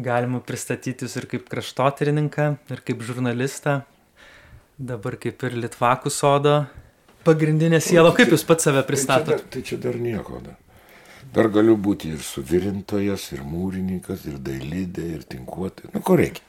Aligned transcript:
galima 0.00 0.40
pristatyti 0.44 1.06
jūs 1.06 1.16
ir 1.20 1.26
kaip 1.30 1.48
kraštotyrininką, 1.52 2.46
ir 2.72 2.82
kaip 2.86 3.02
žurnalistą, 3.04 3.82
dabar 4.78 5.18
kaip 5.20 5.42
ir 5.46 5.58
Litvakų 5.66 6.12
sodo 6.12 6.62
pagrindinė 7.26 7.80
siela. 7.82 8.12
Kaip 8.16 8.32
jūs 8.34 8.44
pats 8.48 8.68
save 8.68 8.82
pristatot? 8.88 9.34
Tai 9.34 9.36
čia, 9.36 9.44
dar, 9.44 9.52
tai 9.54 9.64
čia 9.68 9.80
dar 9.82 9.98
nieko. 10.00 10.40
Da. 10.44 10.56
Dar 11.32 11.48
galiu 11.52 11.76
būti 11.80 12.12
ir 12.12 12.24
suvirintojas, 12.24 13.28
ir 13.36 13.44
mūrininkas, 13.46 14.26
ir 14.28 14.40
dailydė, 14.42 15.06
ir 15.18 15.28
tinkuotojas. 15.28 15.92
Nu, 15.94 16.02
ko 16.04 16.16
reikia? 16.18 16.44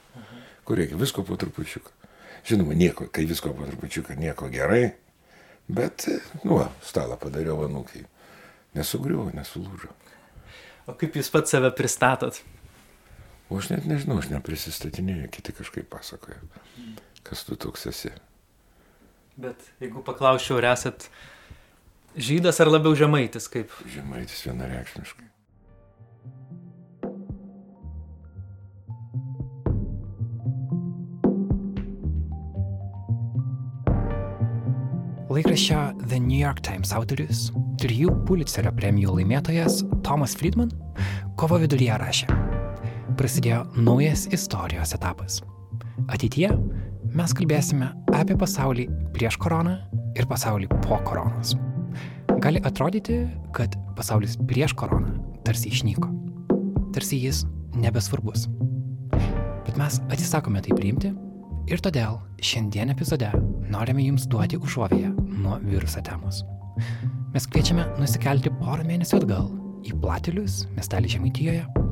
Ko 0.64 0.76
reikia? 0.76 0.98
Visko 1.00 1.24
po 1.24 1.38
trupučiuką. 1.40 1.92
Žinoma, 2.44 2.76
nieko, 2.76 3.06
kai 3.12 3.24
visko 3.28 3.54
po 3.56 3.68
trupučiuką, 3.68 4.16
nieko 4.20 4.50
gerai. 4.52 4.90
Bet, 5.72 6.08
nu, 6.44 6.58
stalą 6.84 7.16
padariau 7.20 7.62
anūkai. 7.64 8.02
Nesugriuvo, 8.76 9.30
nesulūžo. 9.36 9.92
O 10.90 10.92
kaip 11.00 11.14
jūs 11.16 11.30
pats 11.32 11.54
save 11.54 11.70
pristatot? 11.76 12.42
O 13.50 13.58
aš 13.60 13.68
net 13.74 13.84
nežinau, 13.88 14.16
aš 14.22 14.30
neprisistatinėjau, 14.32 15.28
kiti 15.34 15.52
kažkaip 15.56 15.90
pasakoja, 15.92 16.40
kas 17.26 17.44
tu 17.44 17.58
toks 17.60 17.86
esi. 17.90 18.14
Bet 19.36 19.60
jeigu 19.82 20.00
paklausčiau, 20.06 20.60
ar 20.62 20.72
esat 20.72 21.08
žydas 22.16 22.60
ar 22.62 22.70
labiau 22.72 22.96
žemaitis, 22.96 23.50
kaip? 23.52 23.74
Žemaitis 23.90 24.46
vienareikšmiškai. 24.46 25.30
Laikraščio 35.34 35.78
The 36.06 36.20
New 36.22 36.38
York 36.38 36.62
Times 36.62 36.94
autorius, 36.94 37.48
trijų 37.82 38.12
Pulitzerio 38.28 38.70
premijų 38.78 39.18
laimėtojas 39.18 39.82
Thomas 40.06 40.38
Friedman 40.38 40.70
kovo 41.40 41.58
viduryje 41.58 41.98
rašė. 41.98 42.53
Prasidėjo 43.14 43.60
naujas 43.78 44.24
istorijos 44.34 44.94
etapas. 44.96 45.38
Ateityje 46.10 46.48
mes 47.14 47.34
kalbėsime 47.36 47.92
apie 48.16 48.34
pasaulį 48.38 48.88
prieš 49.14 49.36
koroną 49.38 49.76
ir 50.18 50.26
pasaulį 50.30 50.66
po 50.82 50.98
koronos. 51.06 51.54
Gali 52.42 52.62
atrodyti, 52.66 53.20
kad 53.54 53.76
pasaulis 53.94 54.34
prieš 54.48 54.74
koroną 54.78 55.14
tarsi 55.46 55.70
išnyko. 55.70 56.10
Tarsi 56.96 57.20
jis 57.22 57.44
nebesvarbus. 57.78 58.48
Bet 59.14 59.78
mes 59.78 60.00
atsisakome 60.10 60.64
tai 60.64 60.74
priimti 60.74 61.12
ir 61.70 61.84
todėl 61.84 62.18
šiandien 62.42 62.90
epizode 62.96 63.30
norime 63.70 64.04
jums 64.08 64.26
duoti 64.30 64.58
užuovėją 64.58 65.14
nuo 65.38 65.60
viruso 65.62 66.02
temos. 66.04 66.42
Mes 67.34 67.46
kviečiame 67.46 67.86
nusikelti 68.00 68.52
porą 68.58 68.82
mėnesių 68.90 69.22
atgal 69.22 69.50
į 69.86 69.94
Platilius, 70.02 70.64
miestelį 70.74 71.16
Žemaitijoje. 71.16 71.83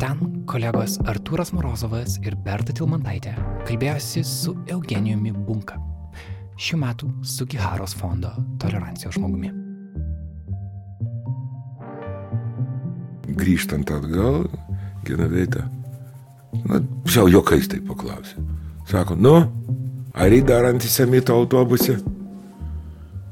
Ten 0.00 0.44
kolegos 0.50 0.98
Artūras 1.08 1.52
Morozovas 1.54 2.18
ir 2.24 2.36
Berta 2.44 2.74
Tilmantaitė 2.76 3.34
kalbėjosi 3.64 4.24
su 4.26 4.54
Eugenijumi 4.70 5.32
Bunka, 5.34 5.78
šių 6.60 6.80
metų 6.82 7.10
Sugiharos 7.26 7.96
fondo 7.98 8.32
tolerancijos 8.62 9.16
žmogumi. 9.18 9.52
Grįžtant 13.34 13.90
atgal, 13.90 14.44
Genaveita, 15.04 15.64
na, 16.68 16.80
pusiau 17.04 17.28
jokais 17.32 17.66
tai 17.70 17.80
paklausė. 17.84 18.42
Sako, 18.88 19.16
nu, 19.16 19.34
ar 20.14 20.34
į 20.34 20.42
dar 20.46 20.68
antisemito 20.68 21.34
autobuse? 21.34 21.96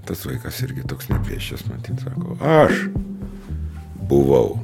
Tas 0.08 0.24
vaikas 0.26 0.58
irgi 0.64 0.84
toks 0.88 1.12
nepriešęs, 1.12 1.68
matyt, 1.70 2.02
sako, 2.02 2.36
aš 2.40 2.86
buvau. 4.10 4.58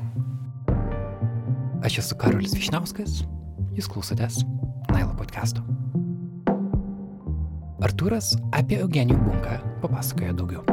Aš 1.79 2.01
esu 2.01 2.17
Karolis 2.19 2.57
Višnauskas, 2.59 3.21
jūs 3.77 3.87
klausotės 3.87 4.41
Nailo 4.91 5.13
podcast'o. 5.15 5.63
Artūras 7.87 8.33
apie 8.59 8.81
Eugenijų 8.83 9.21
Bunką 9.23 9.55
papasakoja 9.85 10.35
daugiau. 10.41 10.65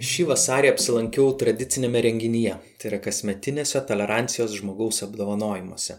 Šį 0.00 0.30
vasarį 0.30 0.72
apsilankiau 0.72 1.34
tradicinėme 1.42 2.00
renginyje, 2.08 2.56
tai 2.80 2.88
yra 2.94 3.02
kasmetinėse 3.04 3.84
tolerancijos 3.84 4.56
žmogaus 4.62 5.04
apdovanojimuose. 5.04 5.98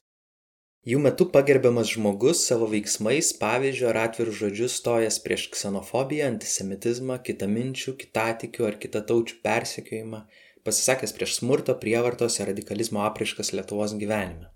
Jų 0.90 1.04
metu 1.06 1.30
pagerbiamas 1.30 1.94
žmogus 1.94 2.48
savo 2.50 2.66
veiksmais, 2.72 3.30
pavyzdžiu 3.38 3.92
ar 3.92 4.06
atvirų 4.08 4.34
žodžių 4.42 4.74
stojas 4.74 5.22
prieš 5.22 5.50
ksenofobiją, 5.54 6.34
antisemitizmą, 6.34 7.22
kitaminčių, 7.30 7.94
kitatikių 8.00 8.70
ar 8.72 8.82
kitataučių 8.82 9.42
persekiojimą, 9.46 10.26
pasisakęs 10.68 11.14
prieš 11.16 11.40
smurto, 11.40 11.76
prievartos 11.82 12.40
ir 12.40 12.50
radikalizmo 12.52 13.04
apraiškas 13.08 13.54
Lietuvos 13.56 13.96
gyvenime. 14.00 14.52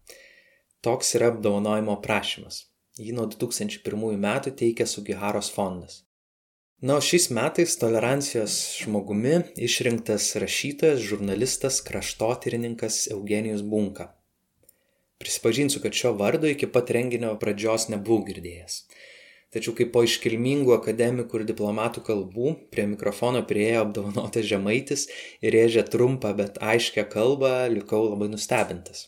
Toks 0.83 1.15
yra 1.19 1.29
apdovanojimo 1.31 1.99
prašymas. 2.03 2.65
Jį 2.99 3.13
nuo 3.17 3.27
2001 3.31 4.17
metų 4.25 4.51
teikia 4.59 4.85
Sugiharos 4.89 5.49
fondas. 5.53 6.01
Na, 6.83 6.97
o 6.99 7.01
šiais 7.01 7.29
metais 7.31 7.77
tolerancijos 7.79 8.57
žmogumi 8.83 9.37
išrinktas 9.55 10.33
rašytojas, 10.43 10.99
žurnalistas, 10.99 11.79
kraštotyrininkas 11.87 13.05
Eugenijus 13.15 13.63
Bunka. 13.63 14.09
Prisipažinsiu, 15.23 15.79
kad 15.81 15.95
šio 15.95 16.11
vardo 16.19 16.49
iki 16.51 16.67
pat 16.67 16.91
renginio 16.91 17.31
pradžios 17.39 17.87
nebuvau 17.87 18.25
girdėjęs. 18.27 18.81
Tačiau 19.53 19.75
kaip 19.77 19.91
po 19.93 20.01
iškilmingų 20.05 20.73
akademikų 20.75 21.39
ir 21.39 21.47
diplomatų 21.51 22.01
kalbų 22.07 22.53
prie 22.73 22.87
mikrofono 22.89 23.43
prieėjo 23.49 23.83
apdovanotas 23.85 24.47
žemaitis 24.49 25.07
ir 25.45 25.53
rėžė 25.53 25.85
trumpą, 25.93 26.33
bet 26.39 26.57
aiškę 26.57 27.05
kalbą, 27.13 27.53
likau 27.75 28.01
labai 28.07 28.31
nustebintas. 28.33 29.07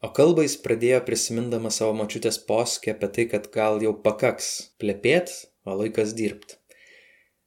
O 0.00 0.08
kalbą 0.16 0.46
jis 0.46 0.56
pradėjo 0.64 1.02
prisimindamas 1.06 1.78
savo 1.78 1.92
mačiutės 1.98 2.40
poskį 2.48 2.94
apie 2.94 3.12
tai, 3.16 3.28
kad 3.34 3.50
gal 3.54 3.82
jau 3.84 3.92
pakaks 4.06 4.48
plepėt, 4.80 5.30
o 5.68 5.76
laikas 5.76 6.16
dirbti. 6.16 6.56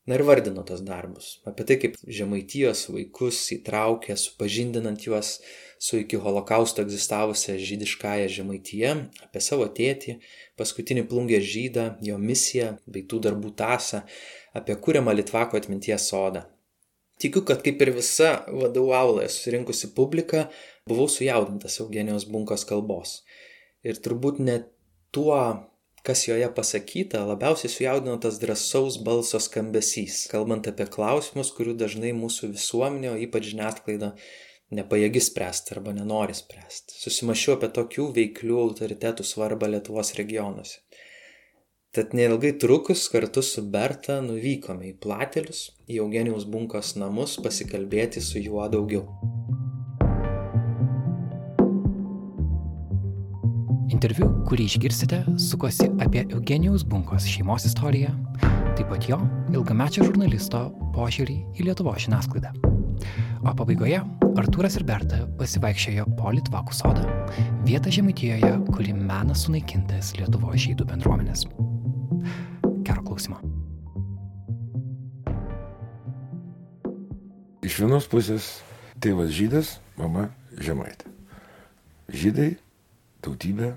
Na 0.05 0.17
ir 0.19 0.23
vardino 0.27 0.65
tos 0.67 0.81
darbus. 0.83 1.37
Apie 1.47 1.63
tai, 1.63 1.77
kaip 1.79 1.93
žemaitijos 2.03 2.89
vaikus 2.91 3.37
įtraukė, 3.55 4.17
supažindinant 4.19 5.05
juos 5.07 5.37
su 5.79 6.01
iki 6.01 6.19
holokausto 6.19 6.83
egzistavusią 6.83 7.55
žydiškąją 7.69 8.27
žemaitiją, 8.37 8.91
apie 9.23 9.43
savo 9.43 9.69
tėtį, 9.79 10.17
paskutinį 10.59 11.05
plungę 11.09 11.39
žydą, 11.41 11.85
jo 12.05 12.17
misiją 12.21 12.75
bei 12.85 13.05
tų 13.09 13.21
darbų 13.27 13.53
tasą, 13.57 14.03
apie 14.57 14.75
kuriamą 14.75 15.15
Litvako 15.17 15.59
atminties 15.59 16.07
sodą. 16.11 16.45
Tikiu, 17.21 17.43
kad 17.47 17.61
kaip 17.65 17.81
ir 17.85 17.93
visa 17.95 18.31
vadovų 18.49 18.93
aulė 18.97 19.27
susirinkusi 19.31 19.93
publika, 19.95 20.47
buvau 20.89 21.05
sujaudintas 21.11 21.79
Eugenijos 21.83 22.25
bunkos 22.29 22.65
kalbos. 22.67 23.21
Ir 23.85 23.99
turbūt 24.01 24.41
net 24.43 24.71
tuo 25.13 25.37
kas 26.03 26.25
joje 26.27 26.49
pasakyta, 26.55 27.21
labiausiai 27.23 27.71
sujaudino 27.71 28.17
tas 28.19 28.39
drąsaus 28.41 28.97
balso 29.05 29.39
skambesys, 29.39 30.25
kalbant 30.31 30.67
apie 30.67 30.87
klausimus, 30.91 31.53
kurių 31.55 31.77
dažnai 31.79 32.11
mūsų 32.17 32.51
visuomenė, 32.57 33.13
o 33.13 33.19
ypač 33.23 33.53
žiniasklaida, 33.53 34.11
nepajėgi 34.77 35.21
spręsti 35.23 35.75
arba 35.75 35.93
nenori 35.95 36.35
spręsti. 36.37 36.97
Susimašiau 36.99 37.57
apie 37.57 37.69
tokių 37.77 38.09
veiklių 38.17 38.59
autoritetų 38.67 39.25
svarbą 39.27 39.69
Lietuvos 39.73 40.13
regionuose. 40.19 40.81
Tad 41.93 42.15
neilgai 42.17 42.55
trukus 42.57 43.05
kartu 43.13 43.43
su 43.45 43.61
Berta 43.69 44.17
nuvykome 44.25 44.87
į 44.89 44.95
Platelius, 45.03 45.67
į 45.85 45.99
Eugenijaus 46.01 46.47
bunkos 46.49 46.95
namus 46.97 47.37
pasikalbėti 47.45 48.23
su 48.25 48.41
juo 48.41 48.65
daugiau. 48.65 49.05
Interviu, 53.93 54.31
kurį 54.49 54.65
išgirsite, 54.71 55.21
sukosi 55.37 55.91
apie 56.01 56.25
Eugenijaus 56.25 56.81
Bunkos 56.83 57.29
šeimos 57.29 57.69
istoriją, 57.69 58.11
taip 58.73 58.89
pat 58.89 59.05
jo 59.07 59.21
ilgamečio 59.53 60.09
žurnalisto 60.09 60.65
požiūrį 60.97 61.43
į 61.53 61.69
Lietuvo 61.69 61.93
žiniasklaidą. 61.93 62.72
O 63.43 63.51
pabaigoje 63.51 63.97
Artūras 64.39 64.77
ir 64.79 64.85
Berta 64.87 65.17
pasivaikščiojo 65.35 66.05
po 66.15 66.31
Litvakų 66.31 66.75
sodą, 66.77 67.03
vietą 67.67 67.91
Žemaitijoje, 67.91 68.51
kuri 68.69 68.93
mena 68.95 69.35
sunaikintas 69.35 70.13
Lietuvo 70.15 70.53
žydų 70.55 70.85
bendruomenės. 70.87 71.43
Gero 72.87 73.03
klausimo. 73.03 73.41
Iš 77.67 77.81
vienos 77.83 78.07
pusės 78.07 78.47
tėvas 79.03 79.35
žydas, 79.35 79.73
mama 79.99 80.29
žemaitė. 80.55 81.11
Žydai, 82.15 82.47
tautybė, 83.27 83.73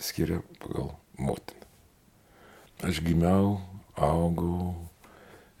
skiria 0.00 0.40
pagal 0.64 0.94
motiną. 1.20 1.68
Aš 2.88 3.04
gimiau, 3.04 3.58
augau 4.00 4.72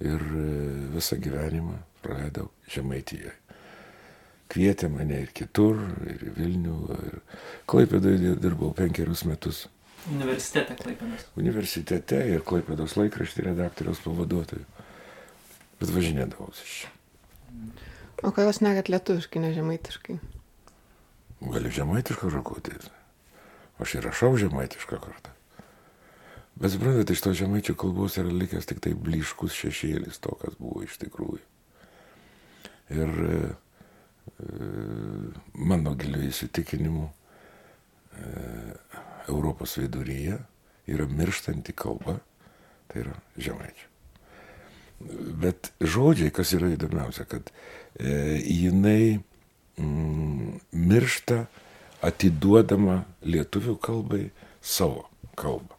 ir 0.00 0.24
e, 0.24 0.50
visą 0.96 1.20
gyvenimą 1.20 1.76
praleidau 2.04 2.50
Žemaitijoje. 2.70 3.34
Kvietė 4.50 4.88
mane 4.90 5.20
ir 5.24 5.30
kitur, 5.36 5.78
ir 6.10 6.24
Vilnių, 6.34 6.78
ir 7.06 7.20
Klaipėdoje 7.70 8.34
dirbau 8.42 8.72
penkerius 8.74 9.22
metus. 9.28 9.68
Universitete 10.10 10.74
Klaipėdos. 10.80 11.28
Universitete 11.38 12.18
ir 12.32 12.42
Klaipėdos 12.46 12.96
laikraštį 12.98 13.46
redaktoriaus 13.50 14.00
pavaduotojų. 14.02 14.64
Bet 15.80 15.92
važinėdavau 15.94 16.50
iš 16.54 16.72
čia. 16.80 16.94
O 18.20 18.32
kodėl 18.34 18.50
jūs 18.50 18.62
nekat 18.64 18.90
lietuviškai, 18.92 19.40
ne 19.44 19.52
žemaitiškai? 19.56 20.18
Galiu 21.40 21.70
žemaitišką 21.72 22.32
žakutį. 22.34 22.80
Aš 23.80 23.94
ir 23.96 24.04
rašau 24.04 24.34
žemaitišką 24.40 24.98
kartą. 25.00 25.32
Bet 26.60 26.74
suprantate, 26.74 27.14
iš 27.16 27.22
to 27.24 27.32
žemaičių 27.32 27.72
kalbos 27.80 28.18
yra 28.20 28.32
likęs 28.34 28.68
tik 28.68 28.82
tai 28.84 28.92
bliškus 28.92 29.54
šešėlis 29.56 30.20
to, 30.20 30.34
kas 30.42 30.58
buvo 30.60 30.82
iš 30.84 30.98
tikrųjų. 31.00 31.40
Ir 32.90 33.20
e, 33.26 33.40
mano 35.54 35.94
giliu 35.98 36.24
įsitikinimu 36.28 37.06
e, 37.06 38.24
Europos 39.30 39.76
viduryje 39.78 40.38
yra 40.90 41.06
mirštanti 41.06 41.74
kalba, 41.76 42.18
tai 42.90 43.04
yra 43.04 43.14
žemaičių. 43.38 43.90
Bet 45.40 45.70
žodžiai, 45.80 46.32
kas 46.34 46.52
yra 46.58 46.72
įdomiausia, 46.74 47.24
kad 47.30 47.48
e, 47.96 48.40
jinai 48.44 49.20
mm, 49.80 50.58
miršta 50.76 51.44
atiduodama 52.04 53.04
lietuvių 53.24 53.76
kalbai 53.80 54.24
savo 54.60 55.06
kalbą. 55.40 55.76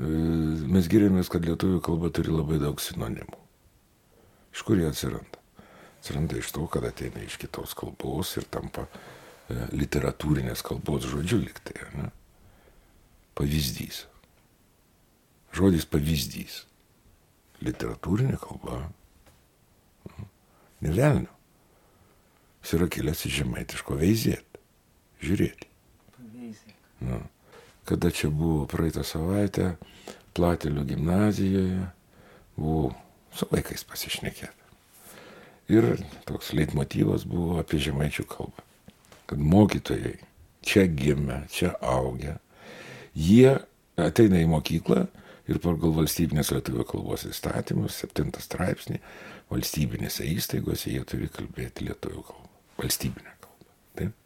E, 0.00 0.08
mes 0.74 0.90
giriamės, 0.90 1.30
kad 1.32 1.46
lietuvių 1.48 1.80
kalba 1.84 2.12
turi 2.12 2.34
labai 2.34 2.60
daug 2.60 2.80
sinonimų. 2.82 3.40
Iš 4.52 4.66
kur 4.68 4.80
jie 4.80 4.90
atsiranda? 4.90 5.41
Atsiranda 6.02 6.38
iš 6.38 6.50
to, 6.56 6.66
kad 6.66 6.84
ateina 6.84 7.22
iš 7.22 7.38
kitos 7.38 7.76
kalbos 7.78 8.34
ir 8.40 8.48
tampa 8.50 8.88
e, 8.88 9.68
literatūrinės 9.70 10.64
kalbos 10.66 11.06
žodžiu 11.06 11.38
liktai. 11.44 11.86
Ne? 11.94 12.08
Pavyzdys. 13.38 14.02
Žodis 15.54 15.86
pavyzdys. 15.86 16.64
Literatūrinė 17.62 18.40
kalba. 18.42 18.80
Nevelnio. 20.82 21.30
Jis 22.62 22.74
yra 22.78 22.88
kilęs 22.90 23.22
iš 23.28 23.38
žemaitiško 23.42 24.00
veizėti. 24.02 24.64
Žiūrėti. 25.22 25.70
Nu 27.06 27.22
kada 27.84 28.10
čia 28.10 28.30
buvo 28.30 28.66
praeitą 28.66 29.02
savaitę 29.04 29.76
Platelių 30.32 30.86
gimnazijoje, 30.88 31.90
buvau 32.56 32.94
su 33.36 33.44
vaikais 33.50 33.84
pasišnekėti. 33.84 34.61
Ir 35.72 35.88
toks 36.28 36.52
leitmotyvas 36.56 37.24
buvo 37.28 37.58
apie 37.62 37.80
žemaičių 37.82 38.26
kalbą. 38.28 38.64
Kad 39.30 39.40
mokytojai 39.40 40.18
čia 40.66 40.86
gimę, 40.90 41.42
čia 41.52 41.72
augę, 41.80 42.36
jie 43.16 43.56
ateina 43.96 44.42
į 44.42 44.50
mokyklą 44.52 45.06
ir 45.50 45.60
pagal 45.62 45.94
valstybinės 45.96 46.52
lietuvių 46.54 46.86
kalbos 46.88 47.24
įstatymus, 47.28 47.96
septintą 48.02 48.42
straipsnį, 48.44 49.00
valstybinėse 49.52 50.26
įstaigose 50.34 50.92
jie 50.92 51.02
turi 51.08 51.30
kalbėti 51.32 51.88
lietuvių 51.88 52.26
kalbą. 52.28 52.50
Valstybinę 52.82 53.36
kalbą. 53.40 53.70
Taip? 53.98 54.18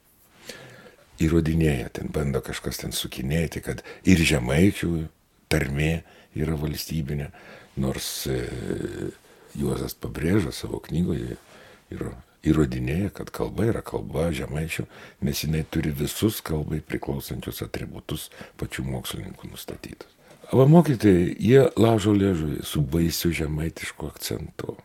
įrodinėja, 1.23 1.91
ten 1.97 2.11
bando 2.13 2.43
kažkas 2.45 2.83
ten 2.83 2.93
sukinėti, 2.93 3.63
kad 3.65 3.83
ir 4.09 4.21
žemaičių 4.21 4.91
tarmė 5.53 6.03
yra 6.37 6.57
valstybinė, 6.61 7.31
nors 7.81 8.27
e, 8.29 8.41
Juozas 9.57 9.97
pabrėžia 9.99 10.53
savo 10.55 10.81
knygoje 10.85 11.37
ir 11.95 12.05
įrodinėja, 12.47 13.11
kad 13.17 13.31
kalba 13.35 13.71
yra 13.71 13.83
kalba 13.85 14.29
žemaičių, 14.35 14.87
nes 15.27 15.43
jinai 15.45 15.65
turi 15.71 15.93
visus 15.95 16.43
kalbai 16.45 16.83
priklausančius 16.85 17.65
atributus 17.67 18.29
pačių 18.61 18.87
mokslininkų 18.91 19.51
nustatytus. 19.51 20.13
O 20.55 20.63
mokytojai, 20.71 21.33
jie 21.43 21.65
laužo 21.75 22.13
liežuvį 22.15 22.61
su 22.63 22.83
baisiu 22.87 23.33
žemaitišku 23.35 24.07
akcentu. 24.13 24.77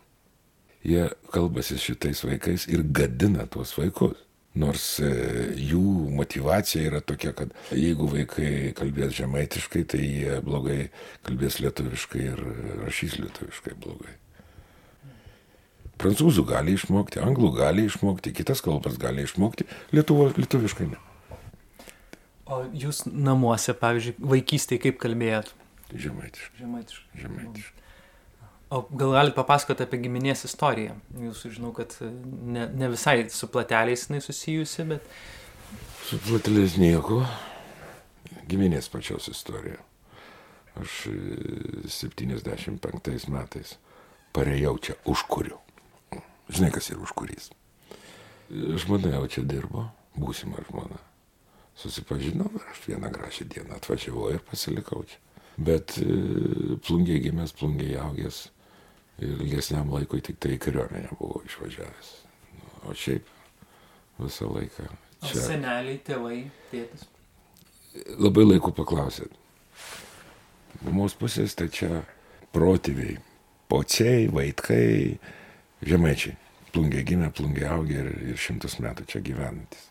Jie 0.82 1.12
kalbasi 1.30 1.78
šitais 1.78 2.24
vaikais 2.26 2.66
ir 2.72 2.82
gadina 2.82 3.46
tuos 3.46 3.76
vaikus. 3.78 4.18
Nors 4.58 4.98
e, 5.00 5.08
jų 5.56 6.10
motivacija 6.18 6.90
yra 6.90 7.00
tokia, 7.00 7.32
kad 7.32 7.54
jeigu 7.72 8.10
vaikai 8.12 8.74
kalbės 8.76 9.14
žemaitiškai, 9.16 9.86
tai 9.94 10.02
jie 10.02 10.42
blogai 10.44 10.90
kalbės 11.24 11.62
lietuviškai 11.64 12.26
ir 12.34 12.42
rašys 12.82 13.16
lietuviškai 13.22 13.78
blogai. 13.80 14.18
Prancūzų 16.02 16.46
gali 16.50 16.74
išmokti, 16.78 17.22
anglų 17.22 17.52
gali 17.60 17.86
išmokti, 17.86 18.34
kitas 18.34 18.64
kalbas 18.66 18.98
gali 19.02 19.26
išmokti, 19.28 19.68
lietuvo, 19.94 20.32
lietuviškai 20.38 20.88
ne. 20.90 21.02
O 22.52 22.64
jūs 22.76 23.06
namuose, 23.06 23.76
pavyzdžiui, 23.78 24.18
vaikystėje 24.34 24.82
kaip 24.88 24.98
kalbėjot? 25.04 25.54
Žemaitiškai. 25.92 26.58
Žemaitiškai. 26.64 27.22
Žemaitiškai. 27.22 27.78
O 28.72 28.82
gal 28.96 29.12
galite 29.12 29.36
papasakoti 29.36 29.84
apie 29.84 30.00
giminės 30.00 30.46
istoriją? 30.48 30.96
Jūs 31.20 31.44
žinau, 31.52 31.74
kad 31.76 31.94
e, 32.00 32.10
ne, 32.56 32.66
ne 32.72 32.92
visai 32.94 33.26
su 33.32 33.50
plateliais 33.52 34.06
jinai 34.08 34.22
susijusi, 34.24 34.86
bet... 34.94 35.10
Su 36.08 36.20
plateliais 36.24 36.78
nieko. 36.80 37.22
Giminės 38.48 38.88
pačios 38.92 39.28
istorija. 39.32 39.84
Aš 40.80 41.02
75 41.92 43.12
e, 43.12 43.20
metais 43.32 43.76
parėjau 44.32 44.78
čia 44.88 44.96
užkuriu. 45.12 45.60
Žinai, 46.52 46.72
kas 46.76 46.92
yra 46.92 47.04
užkurys. 47.06 47.50
Žmona 48.52 49.14
jau 49.16 49.26
čia 49.32 49.44
dirbo, 49.48 49.88
būsima 50.20 50.60
žmona. 50.68 51.00
Susipažinom 51.80 52.58
ir 52.60 52.66
aš 52.74 52.82
vieną 52.90 53.12
gražią 53.14 53.48
dieną 53.50 53.78
atvažiavau 53.78 54.34
ir 54.34 54.42
pasilikau 54.50 55.06
čia. 55.08 55.22
Bet 55.62 55.96
e, 56.02 56.08
plungiai 56.84 57.22
gimęs, 57.24 57.54
plungiai 57.56 57.96
augęs 58.02 58.44
ir 59.22 59.40
ilgesniam 59.46 59.92
laikui 59.94 60.22
tik 60.26 60.40
tai 60.42 60.56
į 60.58 60.62
kariuomenę 60.66 61.16
buvau 61.20 61.44
išvažiavęs. 61.48 62.12
O 62.88 62.96
šiaip 62.98 63.28
visą 64.20 64.50
laiką. 64.52 64.88
Čia... 65.22 65.36
O 65.38 65.46
seneliai, 65.46 66.00
tėvai, 66.06 66.40
tėtis. 66.72 67.08
Labai 68.20 68.48
laiku 68.48 68.72
paklausėt. 68.76 69.34
Mamos 70.82 71.14
pusės 71.20 71.54
tai 71.58 71.68
čia 71.70 72.02
protėviai, 72.56 73.20
pociai, 73.70 74.30
vaikai, 74.34 75.20
žemaičiai. 75.86 76.38
Plungiai 76.72 77.04
gimė, 77.04 77.32
plungiai 77.36 77.68
augė 77.68 77.98
ir, 78.00 78.10
ir 78.32 78.40
šimtus 78.40 78.78
metų 78.80 79.06
čia 79.12 79.20
gyvenantis. 79.26 79.90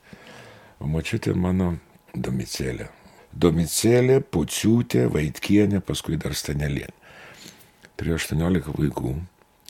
O 0.81 0.89
mačiutė 0.89 1.35
mano 1.37 1.75
domicėlė. 2.15 2.89
Domicėlė, 3.31 4.23
puciūtė, 4.25 5.05
vaitkienė, 5.13 5.83
paskui 5.85 6.17
dar 6.19 6.33
stanelienė. 6.35 6.97
Turėjo 8.01 8.17
18 8.17 8.73
vaikų, 8.79 9.13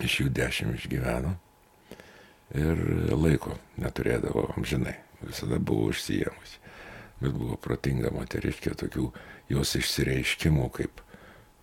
iš 0.07 0.21
jų 0.23 0.31
10 0.39 0.77
išgyveno 0.79 1.35
ir 2.57 2.81
laiko 3.15 3.55
neturėdavo 3.79 4.49
amžinai, 4.57 4.97
visada 5.23 5.59
buvo 5.59 5.91
užsijėmusi. 5.91 6.59
Bet 7.21 7.35
buvo 7.37 7.59
protinga 7.61 8.11
moteriškė 8.15 8.73
tokių 8.81 9.11
jos 9.53 9.75
išsireiškimų, 9.77 10.69
kaip 10.73 11.03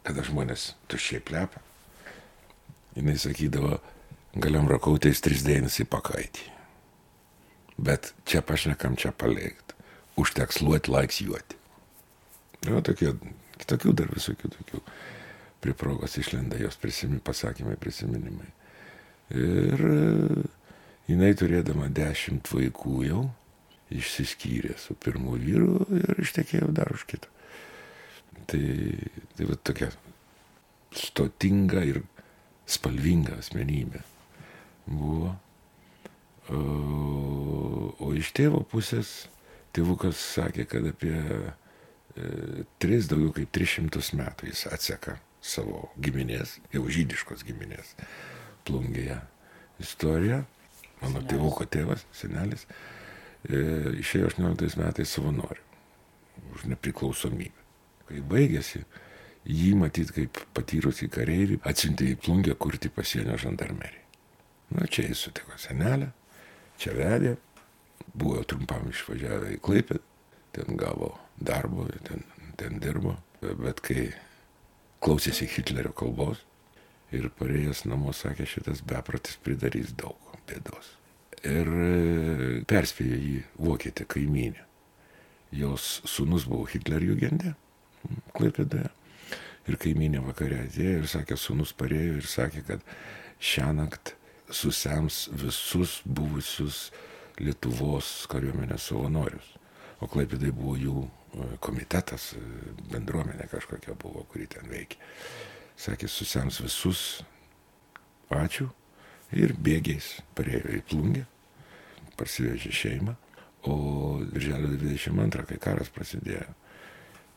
kada 0.06 0.24
žmonės 0.24 0.74
tuščiai 0.92 1.24
plepa. 1.26 1.64
Jis 2.98 3.26
sakydavo, 3.26 3.80
galiam 4.36 4.68
rakautais 4.70 5.22
tris 5.24 5.44
dėjimus 5.46 5.80
į 5.84 5.88
pakaitį. 5.92 6.46
Bet 7.78 8.12
čia 8.26 8.42
pašnekam, 8.42 8.98
čia 8.98 9.14
palikt. 9.14 9.76
Užteks 10.18 10.64
luoti, 10.66 10.92
laiks 10.92 11.22
juoti. 11.22 11.58
Yra 12.66 12.82
tokie, 12.82 13.14
kitokių 13.62 13.94
dar 13.94 14.10
visokių 14.14 14.50
tokių 14.56 14.82
prie 15.62 15.74
progos 15.78 16.18
išlenda 16.18 16.58
jos 16.58 16.78
prisimini, 16.82 17.22
pasakymai, 17.22 17.78
prisiminimai. 17.82 18.50
Ir 19.38 19.84
e, 19.86 20.42
jinai 21.12 21.32
turėdama 21.38 21.92
dešimt 21.94 22.50
vaikų 22.50 22.98
jau 23.06 23.24
išsiskyrė 23.94 24.76
su 24.82 24.98
pirmu 25.00 25.38
vyru 25.40 25.86
ir 25.96 26.22
ištekėjo 26.26 26.74
dar 26.76 26.92
už 26.94 27.06
kitą. 27.10 27.30
Tai, 28.48 28.66
tai 29.38 29.48
va 29.48 29.58
tokia 29.70 29.92
stotinga 30.98 31.84
ir 31.86 32.02
spalvinga 32.68 33.38
asmenybė 33.42 34.02
buvo. 34.88 35.36
O, 36.48 38.12
iš 38.16 38.32
tėvo 38.36 38.64
pusės 38.72 39.28
tėvukas 39.76 40.20
sakė, 40.36 40.66
kad 40.72 40.86
apie 40.90 41.16
e, 41.18 42.66
tris, 42.82 43.10
daugiau 43.12 43.34
kaip 43.36 43.52
300 43.54 44.18
metų 44.18 44.50
jis 44.50 44.66
atseka 44.72 45.18
savo 45.44 45.90
giminės, 46.02 46.58
jau 46.74 46.86
žydiškos 46.90 47.44
giminės 47.48 47.94
plungėje 48.68 49.20
istoriją. 49.84 50.44
Mano 50.98 51.20
senelis. 51.20 51.30
tėvuko 51.30 51.68
tėvas, 51.70 52.08
senelis, 52.16 52.66
e, 53.46 53.60
išėjo 54.02 54.32
18 54.32 54.80
metais 54.82 55.14
savanoriu 55.14 55.62
už 56.56 56.66
nepriklausomybę. 56.72 57.66
Kai 58.08 58.24
baigėsi, 58.24 58.82
jį 59.46 59.76
matyti 59.84 60.16
kaip 60.16 60.42
patyrusį 60.58 61.12
kareivį 61.14 61.62
atsiuntė 61.68 62.14
į 62.14 62.20
plungę 62.24 62.56
kurti 62.58 62.90
pasienio 62.94 63.38
žandarmeriją. 63.42 64.07
Na, 64.70 64.88
čia 64.92 65.08
jis 65.08 65.24
sutiko 65.24 65.56
senelę, 65.62 66.10
čia 66.82 66.94
vedė, 66.98 67.38
buvo 68.18 68.44
trumpam 68.44 68.90
išvažiavę 68.92 69.54
į 69.56 69.62
Klaipę, 69.64 70.02
ten 70.56 70.80
gavo 70.80 71.14
darbo, 71.40 71.88
ten, 72.08 72.26
ten 72.60 72.82
dirbo, 72.84 73.16
bet 73.42 73.80
kai 73.86 74.10
klausėsi 75.04 75.48
Hitlerio 75.54 75.94
kalbos 75.96 76.42
ir 77.16 77.30
parėjęs 77.40 77.86
namo 77.88 78.12
sakė, 78.16 78.48
šitas 78.50 78.84
bepratis 78.84 79.38
pridarys 79.44 79.94
daug 79.96 80.36
bėdos. 80.50 80.96
Ir 81.48 81.70
e, 81.70 82.62
perspėjo 82.68 83.18
jį 83.22 83.38
vokietė 83.62 84.08
kaimynė. 84.10 84.66
Jos 85.56 86.02
sunus 86.10 86.48
buvo 86.50 86.66
Hitlerjugende, 86.68 87.54
Klaipėdoje. 88.36 88.90
Ir 89.68 89.76
kaiminė 89.80 90.22
vakarė 90.24 90.62
atėjo 90.66 91.02
ir 91.02 91.08
sakė, 91.12 91.38
sunus 91.40 91.74
parėjo 91.76 92.20
ir 92.20 92.28
sakė, 92.28 92.64
kad 92.68 92.84
šią 93.44 93.72
naktį 93.76 94.16
susems 94.50 95.28
visus 95.34 96.02
buvusius 96.06 96.88
Lietuvos 97.38 98.26
kariuomenės 98.32 98.88
savanorius. 98.90 99.52
O 100.02 100.08
Klaipėdai 100.10 100.50
buvo 100.54 100.74
jų 100.78 101.04
e, 101.06 101.48
komitetas, 101.62 102.32
e, 102.34 102.42
bendruomenė 102.90 103.46
kažkokia 103.52 103.94
buvo, 104.02 104.24
kuri 104.32 104.48
ten 104.50 104.66
veikia. 104.72 104.98
Sakė, 105.78 106.10
susems 106.10 106.58
visus, 106.64 107.04
ačiū. 108.34 108.72
Ir 109.38 109.54
bėgiais 109.60 110.16
parėjo 110.38 110.72
į 110.80 110.82
plungę, 110.90 111.24
parsivežė 112.18 112.74
šeimą. 112.74 113.18
O 113.70 113.78
birželio 114.32 114.72
22, 114.74 115.46
kai 115.52 115.58
karas 115.62 115.94
prasidėjo, 115.94 116.48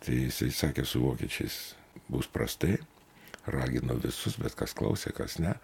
tai 0.04 0.18
jisai 0.28 0.48
sakė 0.54 0.84
su 0.86 1.02
vokiečiais, 1.02 1.56
bus 2.08 2.28
prastai, 2.30 2.78
ragino 3.50 3.96
visus, 4.00 4.36
bet 4.40 4.54
kas 4.56 4.76
klausė, 4.76 5.12
kas 5.16 5.40
ne, 5.42 5.56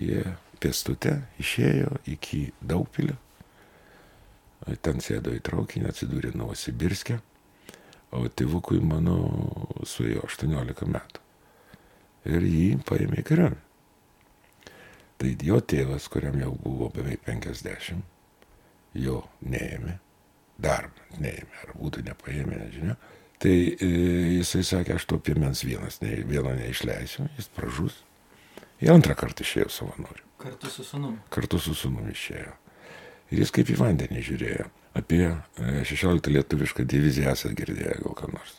jie 0.00 0.24
pėstute 0.62 1.16
išėjo 1.42 1.98
iki 2.10 2.44
Daugpilio, 2.60 3.16
ten 4.86 5.02
sėdo 5.02 5.34
į 5.34 5.42
traukinį, 5.44 5.90
atsidūrė 5.90 6.32
Novosibirskė, 6.38 7.18
o 8.14 8.22
tėvukui 8.28 8.78
mano 8.84 9.16
suėjo 9.88 10.26
18 10.28 10.88
metų. 10.92 11.22
Ir 12.30 12.46
jį 12.46 12.66
paėmė 12.86 13.22
į 13.22 13.26
kariuomenę. 13.26 13.68
Tai 15.18 15.30
jo 15.46 15.58
tėvas, 15.72 16.06
kuriam 16.10 16.38
jau 16.38 16.52
buvo 16.58 16.88
beveik 16.94 17.24
50, 17.26 18.02
jo 18.98 19.22
neėmė, 19.42 19.96
dar 20.62 20.88
neėmė, 21.18 21.58
ar 21.64 21.74
būtų 21.78 22.02
nepaėmė, 22.06 22.58
nežinia, 22.62 22.96
Tai 23.42 23.54
e, 23.74 23.86
jisai 24.38 24.62
sakė, 24.62 24.96
aš 24.96 25.08
to 25.10 25.18
piemens 25.18 25.64
vienas, 25.66 25.98
ne, 26.02 26.14
vieno 26.28 26.52
neišleisiu, 26.54 27.26
jis 27.34 27.48
pražus. 27.50 27.96
Į 28.82 28.92
antrą 28.94 29.16
kartą 29.18 29.42
išėjo 29.42 29.70
savanoriu. 29.80 30.22
Kartu 30.42 30.70
su 30.70 30.84
sunumi. 30.84 31.18
Kartu 31.30 31.60
su 31.62 31.74
sunumi 31.78 32.12
išėjo. 32.12 32.52
Ir 33.32 33.44
jis 33.44 33.52
kaip 33.54 33.70
į 33.72 33.78
vandenį 33.80 34.24
žiūrėjo. 34.28 34.66
Apie 34.98 35.22
16 35.56 36.28
e, 36.28 36.34
lietuvišką 36.36 36.84
diviziją 36.84 37.32
esate 37.32 37.56
girdėję 37.56 38.00
gal 38.02 38.16
ką 38.18 38.28
nors. 38.34 38.58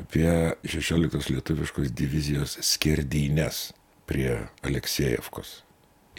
Apie 0.00 0.30
16 0.64 1.30
lietuviškos 1.34 1.92
divizijos 1.94 2.56
skerdynės 2.66 3.68
prie 4.10 4.48
Aleksejevkos. 4.66 5.60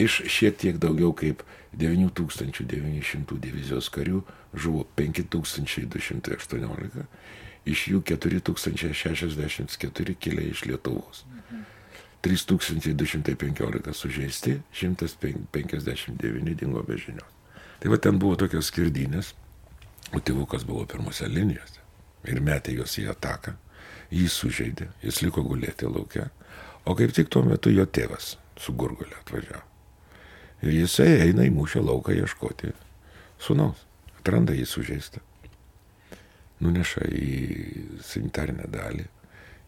Iš 0.00 0.22
šiek 0.32 0.56
tiek 0.62 0.78
daugiau 0.80 1.12
kaip 1.12 1.42
9900 1.76 3.36
divizijos 3.42 3.90
karių 3.92 4.22
žuvo 4.54 4.86
5218 4.96 7.04
iš 7.68 7.84
jų 7.92 8.00
4064 8.06 10.16
kilė 10.18 10.48
iš 10.50 10.64
Lietuvos. 10.66 11.24
3215 12.22 13.94
sužeisti, 13.94 14.60
159 14.72 16.54
dingo 16.54 16.82
be 16.86 16.98
žinios. 16.98 17.30
Tai 17.82 17.90
va 17.90 17.98
ten 17.98 18.18
buvo 18.22 18.36
tokios 18.38 18.70
skirdinės, 18.70 19.32
o 20.14 20.20
tėvukas 20.20 20.66
buvo 20.68 20.86
pirmose 20.86 21.26
linijose 21.26 21.80
ir 22.30 22.38
metė 22.44 22.76
juos 22.76 22.94
į 23.02 23.08
ataką, 23.10 23.56
jį 24.14 24.28
sužeidė, 24.30 24.86
jis 25.02 25.18
liko 25.24 25.42
gulėti 25.42 25.88
laukia, 25.90 26.28
o 26.86 26.94
kaip 26.98 27.14
tik 27.16 27.32
tuo 27.32 27.42
metu 27.46 27.72
jo 27.74 27.86
tėvas 27.86 28.36
su 28.60 28.74
gurgulė 28.78 29.18
atvažiavo. 29.18 29.66
Ir 30.62 30.78
jisai 30.84 31.10
eina 31.24 31.42
į 31.48 31.50
mūšio 31.56 31.82
lauką 31.82 32.14
ieškoti 32.14 32.70
sunaus, 33.42 33.82
atranda 34.20 34.54
jį 34.54 34.68
sužeistą 34.70 35.24
nuneša 36.62 37.06
į 37.10 37.30
sanitarinę 38.06 38.68
dalį, 38.70 39.06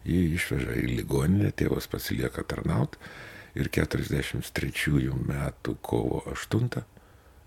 jį 0.05 0.21
išveža 0.37 0.75
į 0.81 0.89
ligoninę, 0.99 1.51
tėvas 1.57 1.89
pasilieka 1.91 2.45
tarnaut 2.47 2.97
ir 3.55 3.69
43 3.73 5.15
metų 5.25 5.77
kovo 5.85 6.21
8 6.31 6.69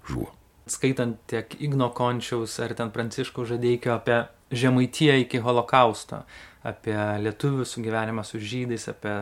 žuvo. 0.09 0.33
Skaitant 0.69 1.17
tiek 1.31 1.55
Igno 1.65 1.89
Končiaus 1.97 2.59
ar 2.61 2.75
ten 2.77 2.91
Pranciškaus 2.93 3.49
žadeikio 3.55 3.95
apie 3.95 4.27
Žemaitiją 4.49 5.15
iki 5.25 5.41
holokausto, 5.45 6.23
apie 6.65 6.97
lietuvių 7.25 7.67
sugyvenimą 7.69 8.25
su 8.25 8.41
žydais, 8.41 8.87
apie 8.89 9.15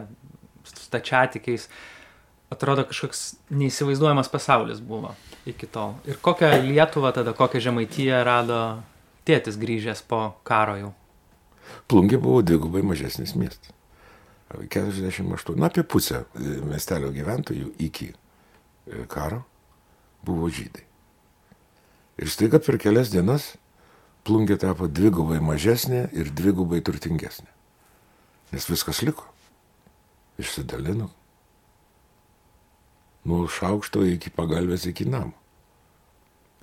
stačiatikiais, 0.66 1.66
atrodo 2.50 2.84
kažkoks 2.86 3.22
neįsivaizduojamas 3.50 4.30
pasaulis 4.30 4.82
buvo 4.82 5.14
iki 5.46 5.66
tol. 5.70 5.96
Ir 6.06 6.18
kokią 6.22 6.52
Lietuvą 6.66 7.12
tada, 7.14 7.34
kokią 7.34 7.62
Žemaitiją 7.68 8.22
rado 8.26 8.60
tėtis 9.26 9.58
grįžęs 9.58 10.02
po 10.06 10.22
karo 10.46 10.78
jau? 10.78 10.94
Plungė 11.90 12.18
buvo 12.22 12.42
dvigubai 12.42 12.82
mažesnis 12.86 13.34
miestas. 13.38 13.72
48, 14.50 15.56
na 15.58 15.66
apie 15.66 15.82
pusę 15.82 16.22
e, 16.22 16.56
miestelio 16.62 17.10
gyventojų 17.14 17.72
iki 17.82 18.12
e, 18.12 19.06
karo 19.10 19.42
buvo 20.26 20.48
žydai. 20.50 20.84
Ir 22.22 22.30
staiga 22.32 22.60
per 22.62 22.78
kelias 22.80 23.10
dienas 23.12 23.54
plungė 24.26 24.56
tapo 24.62 24.88
dvigubai 24.88 25.40
mažesnė 25.44 26.06
ir 26.16 26.30
dvigubai 26.34 26.80
turtingesnė. 26.86 27.50
Nes 28.54 28.66
viskas 28.70 29.02
liko. 29.02 29.26
Išsidalino. 30.38 31.10
Nuo 33.26 33.46
šaukšto 33.50 34.04
iki 34.06 34.30
pagalbės 34.30 34.86
iki 34.86 35.06
namo. 35.10 35.34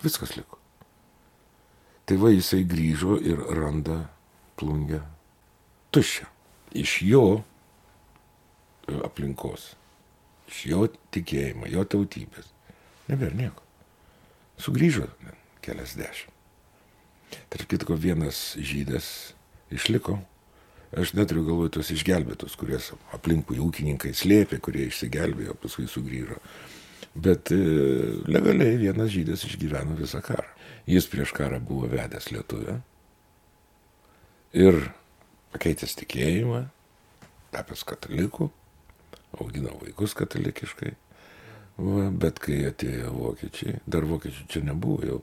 Viskas 0.03 0.35
liko. 0.37 0.59
Tai 2.07 2.17
va 2.19 2.31
jisai 2.33 2.63
grįžo 2.67 3.17
ir 3.19 3.39
randa 3.55 4.05
plungę 4.63 5.01
tuščią. 5.93 6.29
Iš 6.79 6.95
jo 7.05 7.23
e, 7.37 8.95
aplinkos, 9.05 9.73
iš 10.49 10.65
jo 10.71 10.87
tikėjimo, 11.13 11.67
jo 11.69 11.83
tautybės. 11.85 12.49
Nebėra 13.11 13.35
nieko. 13.37 13.65
Sugryžo 14.63 15.09
kelias 15.63 15.97
dešimt. 15.99 16.31
Tarp 17.51 17.69
kitko 17.69 17.97
vienas 17.97 18.53
žydas 18.61 19.33
išliko. 19.73 20.19
Aš 20.93 21.15
neturiu 21.17 21.41
galvoje 21.47 21.71
tos 21.73 21.89
išgelbėtus, 21.89 22.53
kuriuos 22.57 22.91
aplinkui 23.17 23.57
ūkininkai 23.61 24.11
slėpė, 24.13 24.59
kurie 24.61 24.85
išsigelbėjo, 24.91 25.55
paskui 25.61 25.87
sugrįžo. 25.89 26.37
Bet 27.13 27.49
e, 27.53 27.57
legaliai 28.29 28.77
vienas 28.81 29.09
žydas 29.13 29.45
išgyveno 29.49 29.97
visą 29.97 30.21
karą. 30.25 30.45
Jis 30.89 31.09
prieš 31.09 31.33
karą 31.33 31.59
buvo 31.63 31.89
vedęs 31.89 32.29
lietuvę 32.33 32.77
ir 34.53 34.89
pakeitęs 35.53 35.95
tikėjimą, 36.01 36.63
tapęs 37.53 37.83
kataliku, 37.87 38.49
augino 39.39 39.75
vaikus 39.81 40.15
katalikiškai. 40.17 40.93
Va, 41.73 42.05
bet 42.13 42.37
kai 42.37 42.59
atėjo 42.69 43.11
vokiečiai, 43.15 43.79
dar 43.89 44.05
vokiečių 44.05 44.43
čia 44.49 44.61
nebuvo, 44.61 44.99
jau 45.09 45.19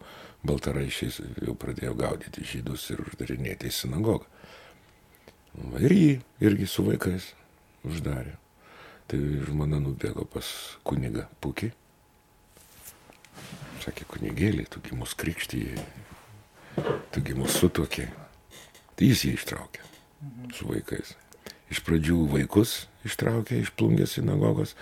baltaraišiais 0.46 1.20
jau 1.46 1.54
pradėjo 1.54 1.94
gaudyti 1.98 2.42
žydus 2.42 2.88
ir 2.90 3.04
uždarinėti 3.04 3.70
į 3.70 3.76
sinagogą. 3.76 4.26
Va, 5.54 5.78
ir 5.78 5.94
jį 5.94 6.10
irgi 6.42 6.66
su 6.70 6.86
vaikais 6.86 7.30
uždarė. 7.86 8.34
Tai 9.10 9.20
žmona 9.46 9.78
nubėgo 9.82 10.26
pas 10.30 10.46
kunigą 10.86 11.26
Pukį 11.42 11.70
Sakė, 13.80 14.04
kunigėlį, 14.12 14.66
tugi 14.68 14.92
mus 14.92 15.14
krikštyje, 15.16 15.80
tugi 17.14 17.36
mus 17.38 17.54
sutokė. 17.56 18.10
Tai 19.00 19.08
jis 19.08 19.24
jį 19.24 19.32
ištraukė 19.38 19.86
su 20.52 20.68
vaikais. 20.68 21.14
Iš 21.72 21.80
pradžių 21.86 22.18
vaikus 22.34 22.74
ištraukė 23.08 23.62
iš 23.62 23.72
plungės 23.78 24.18
sinagogos, 24.18 24.74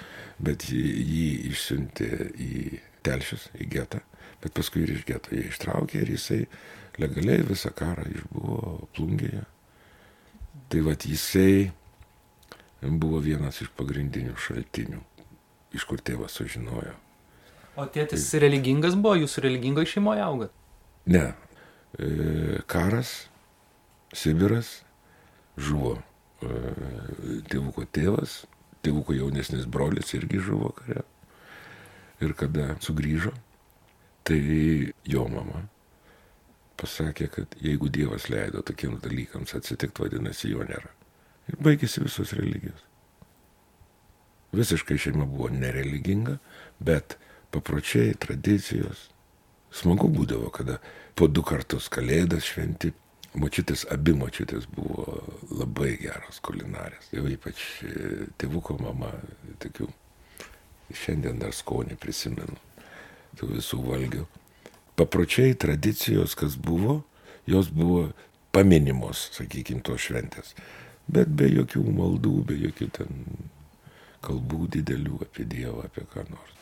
bet 0.42 0.66
jį, 0.72 1.52
išsiuntė 1.52 2.10
į 2.34 2.52
telšius, 3.06 3.46
į 3.62 3.68
getą, 3.70 4.02
bet 4.42 4.56
paskui 4.58 4.82
ir 4.82 4.96
iš 4.96 5.06
geto 5.06 5.36
jį 5.36 5.46
ištraukė 5.52 6.02
ir 6.02 6.14
jisai 6.16 6.40
legaliai 6.98 7.46
visą 7.46 7.70
karą 7.76 8.08
išbuvo 8.10 8.88
plungėje. 8.96 9.44
Tai 10.68 10.80
vad 10.88 11.06
jisai 11.06 11.70
buvo 12.82 13.22
vienas 13.22 13.62
iš 13.62 13.70
pagrindinių 13.78 14.34
šaltinių, 14.34 15.04
iš 15.78 15.86
kur 15.86 16.02
tėvas 16.02 16.34
sužinojo 16.34 16.96
O 17.78 17.86
tėtis 17.86 18.24
tai... 18.32 18.42
religingas 18.42 18.96
buvo, 18.98 19.14
jūs 19.20 19.38
religingoje 19.44 19.92
šeimoje 19.92 20.22
augat? 20.24 20.54
Ne. 21.06 21.28
E, 21.94 22.08
karas, 22.66 23.27
Sibiras, 24.16 24.78
žuvo 25.60 25.96
e, 25.98 26.52
tėvuko 27.50 27.84
tėvas, 27.92 28.42
tėvuko 28.84 29.16
jaunesnis 29.16 29.66
brolis 29.68 30.14
irgi 30.16 30.40
žuvo 30.42 30.72
kare. 30.78 31.04
Ir 32.24 32.34
kada 32.38 32.72
sugrįžo, 32.82 33.32
tai 34.26 34.38
jo 35.06 35.26
mama 35.30 35.66
pasakė, 36.78 37.26
kad 37.34 37.54
jeigu 37.62 37.90
Dievas 37.90 38.28
leido 38.30 38.62
tokiems 38.62 39.02
dalykams 39.02 39.54
atsitikti, 39.58 40.02
vadinasi, 40.02 40.52
jo 40.54 40.62
nėra. 40.66 40.90
Ir 41.50 41.58
baigėsi 41.64 42.04
visos 42.04 42.34
religijos. 42.38 42.84
Visiškai 44.54 44.96
šeima 45.00 45.26
buvo 45.28 45.50
nereliginga, 45.52 46.38
bet 46.78 47.18
papročiai, 47.54 48.14
tradicijos 48.20 49.08
Smagu 49.68 50.08
būdavo, 50.08 50.48
kada 50.48 50.78
po 51.12 51.28
du 51.28 51.42
kartus 51.44 51.90
kalėdas 51.92 52.46
šventi. 52.48 52.94
Močiutės, 53.38 53.84
abi 53.94 54.14
močiutės 54.18 54.66
buvo 54.74 55.20
labai 55.54 55.92
geros 56.00 56.40
kulinarės. 56.42 57.10
Jau 57.14 57.26
ypač 57.30 57.60
e, 57.86 57.92
tėvuko 58.40 58.78
mama, 58.80 59.12
tokių, 59.62 59.86
šiandien 60.90 61.38
dar 61.42 61.54
skonį 61.54 61.98
prisimenu, 62.02 62.56
tų 63.38 63.52
visų 63.52 63.78
valgių. 63.84 64.24
Papročiai, 64.98 65.54
tradicijos, 65.54 66.34
kas 66.38 66.58
buvo, 66.58 67.02
jos 67.46 67.70
buvo 67.70 68.08
paminimos, 68.54 69.28
sakykime, 69.36 69.84
tos 69.86 70.08
šventės. 70.08 70.56
Bet 71.06 71.30
be 71.30 71.46
jokių 71.52 71.84
maldų, 71.94 72.34
be 72.48 72.58
jokių 72.66 72.90
ten 72.98 73.22
kalbų 74.24 74.66
didelių 74.74 75.22
apie 75.28 75.46
Dievą, 75.48 75.86
apie 75.86 76.04
ką 76.10 76.26
nors. 76.32 76.57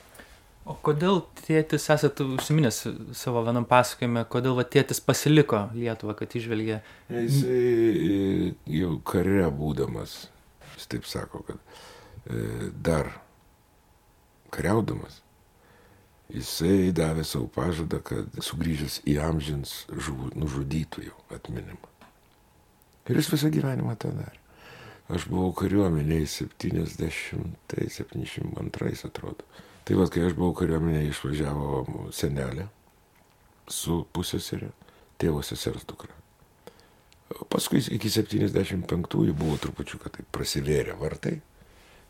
O 0.67 0.75
kodėl 0.83 1.21
tėtis, 1.45 1.85
esate 1.95 2.25
užsiminęs 2.27 2.81
savo 3.15 3.39
vienam 3.47 3.63
pasakojime, 3.71 4.25
kodėl 4.31 4.57
va, 4.59 4.65
tėtis 4.67 4.99
pasiliko 4.99 5.71
Lietuvą, 5.77 6.17
kad 6.19 6.33
išvelgė? 6.35 6.81
Jis 7.15 7.37
e, 7.47 8.51
jau 8.75 8.99
kare 9.07 9.47
būdamas, 9.55 10.27
jis 10.75 10.87
taip 10.91 11.07
sako, 11.07 11.47
kad 11.47 11.59
e, 11.63 12.75
dar 12.83 13.15
kariaudamas, 14.57 15.23
jisai 16.35 16.91
davė 16.97 17.23
savo 17.23 17.47
pažadą, 17.55 18.03
kad 18.11 18.27
sugrįžęs 18.43 19.07
į 19.07 19.23
amžins 19.23 19.87
žuv, 19.93 20.35
nužudytųjų 20.35 21.15
atminimą. 21.37 21.87
Ir 23.07 23.15
jis 23.21 23.31
visą 23.37 23.49
gyvenimą 23.55 23.95
tą 24.03 24.11
darė. 24.19 24.41
Aš 25.15 25.31
buvau 25.31 25.55
kariuomeniai 25.55 26.27
70-72 26.27 29.07
atrodo. 29.07 29.47
Tai 29.87 29.95
vad, 29.95 30.11
kai 30.11 30.25
aš 30.27 30.35
buvau 30.35 30.55
kariuomenėje, 30.59 31.13
išvažiavo 31.13 32.09
senelė 32.15 32.67
su 33.71 34.01
pusėserė, 34.15 34.73
tėvo 35.23 35.43
sesers 35.47 35.87
dukra. 35.87 36.11
Paskui 37.51 37.79
iki 37.95 38.11
75-ųjų 38.11 39.35
buvo 39.35 39.59
trupučiu, 39.63 39.99
kad 40.03 40.15
tai 40.17 40.27
prasivėrė 40.35 40.95
vartai, 40.99 41.37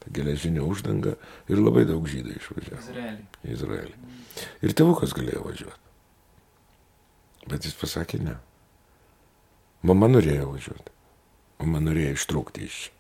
ta 0.01 0.13
geležinė 0.13 0.65
uždanga 0.65 1.17
ir 1.53 1.61
labai 1.61 1.85
daug 1.89 2.05
žydų 2.09 2.37
išvažiavo. 2.37 2.83
Izraelį. 2.83 3.27
Izraelį. 3.57 3.97
Ir 4.65 4.77
tėvukas 4.77 5.13
galėjo 5.17 5.45
važiuoti. 5.45 5.83
Bet 7.47 7.69
jis 7.69 7.77
pasakė 7.79 8.21
ne. 8.25 8.37
Mama 9.87 10.09
norėjo 10.11 10.49
važiuoti. 10.51 10.95
Mama 11.63 11.81
norėjo 11.85 12.17
ištrūkti 12.17 12.65
iš 12.67 12.79
čia. 12.87 12.95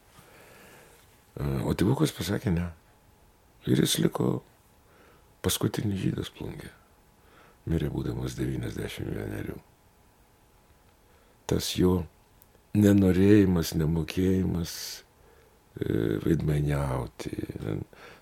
O 1.68 1.73
tėvukas 1.76 2.12
pasakė 2.16 2.52
ne. 2.54 2.71
Ir 3.68 3.83
jis 3.83 3.99
liko 4.00 4.38
Paskutinis 5.47 6.00
žydas 6.03 6.33
plungė. 6.35 6.73
Mirė 7.71 7.87
būdamas 7.95 8.35
91. 8.35 9.61
Tas 11.47 11.69
jo 11.79 12.00
nenorėjimas, 12.75 13.71
nemokėjimas 13.79 14.73
e, 15.79 16.19
vaidmeniauti, 16.25 17.31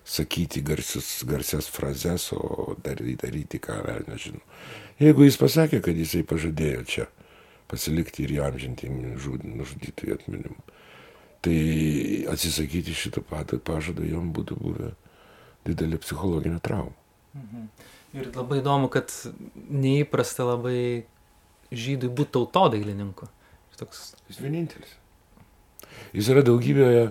sakyti 0.05 0.61
garsius, 0.65 1.23
garsias 1.25 1.69
frazes, 1.73 2.27
o 2.37 2.75
daryti, 2.85 3.17
daryti 3.23 3.61
ką, 3.63 3.79
ar 3.95 4.03
nežinau. 4.09 4.43
Jeigu 5.01 5.25
jis 5.25 5.39
pasakė, 5.41 5.81
kad 5.85 5.97
jisai 5.97 6.21
pažadėjo 6.29 6.83
čia 6.89 7.07
pasilikti 7.71 8.27
ir 8.27 8.35
įamžinti 8.37 8.91
nužudytųjų 8.93 10.19
atminimą, 10.19 10.61
tai 11.41 11.57
atsisakyti 12.29 12.93
šito 12.93 13.25
pažado 13.25 14.05
jom 14.05 14.29
būtų 14.37 14.59
buvę 14.61 14.91
didelė 15.65 15.97
psichologinė 16.05 16.61
trauma. 16.61 16.93
Mhm. 17.35 17.67
Ir 18.15 18.29
labai 18.31 18.61
įdomu, 18.61 18.87
kad 18.91 19.11
neįprasta 19.55 20.45
labai 20.47 21.05
žydui 21.75 22.09
būti 22.15 22.37
tautodailininku. 22.37 23.27
Toks... 23.75 24.13
Jis 24.29 24.39
vienintelis. 24.39 24.93
Jis 26.15 26.29
yra 26.31 26.45
daugybė, 26.47 27.09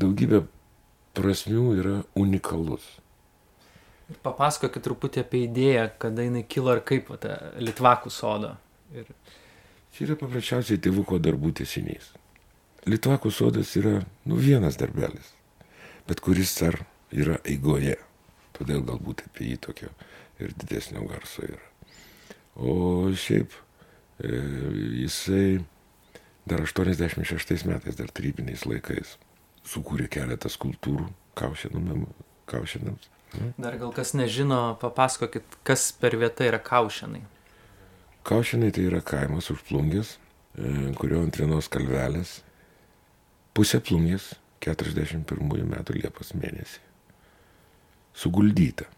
daugybė 0.00 0.46
prasmių, 1.16 1.64
yra 1.76 1.96
unikalus. 2.16 2.86
Ir 4.08 4.16
papasakokit 4.24 4.84
truputį 4.86 5.24
apie 5.24 5.42
idėją, 5.44 5.90
kada 6.00 6.24
jinai 6.24 6.44
kilo 6.48 6.72
ir 6.76 6.80
kaip 6.88 7.10
ta 7.20 7.36
Litvakų 7.60 8.12
sodo. 8.14 8.54
Ir... 8.96 9.10
Čia 9.92 10.06
yra 10.06 10.18
paprasčiausiai 10.20 10.80
tėvuko 10.80 11.18
darbų 11.20 11.52
tesinys. 11.60 12.12
Litvakų 12.86 13.32
sodas 13.34 13.72
yra, 13.76 13.98
nu, 14.28 14.38
vienas 14.38 14.78
darbelis, 14.78 15.32
bet 16.06 16.22
kuris 16.22 16.52
dar 16.60 16.78
yra 17.10 17.40
eigoje. 17.44 17.96
Todėl 18.56 18.84
galbūt 18.86 19.26
apie 19.26 19.50
jį 19.52 19.56
tokio 19.68 19.90
ir 20.40 20.52
didesnio 20.56 21.04
garso 21.08 21.44
yra. 21.44 21.62
O 22.56 23.12
šiaip 23.12 23.52
e, 24.24 24.30
jisai 25.02 25.58
dar 26.48 26.62
86 26.64 27.66
metais, 27.68 27.98
dar 27.98 28.12
tarybiniais 28.14 28.64
laikais, 28.68 29.16
sukūrė 29.66 30.08
keletą 30.12 30.48
skulptūrų 30.52 31.10
kaušinams. 31.36 33.10
Dar 33.60 33.76
gal 33.76 33.92
kas 33.92 34.14
nežino, 34.16 34.78
papasakokit, 34.80 35.58
kas 35.66 35.90
per 36.00 36.16
vieta 36.16 36.46
yra 36.46 36.62
kaušinai. 36.62 37.24
Kaušinai 38.26 38.72
tai 38.72 38.86
yra 38.88 39.02
kaimas 39.04 39.50
už 39.52 39.66
plungės, 39.68 40.16
e, 40.56 40.94
kurio 40.96 41.20
ant 41.26 41.36
vienos 41.36 41.68
kalvelės 41.68 42.38
pusė 43.56 43.82
plungės 43.84 44.32
41 44.64 45.68
metų 45.68 46.00
Liepos 46.00 46.32
mėnesį 46.38 46.85
suguldyta. 48.16 48.88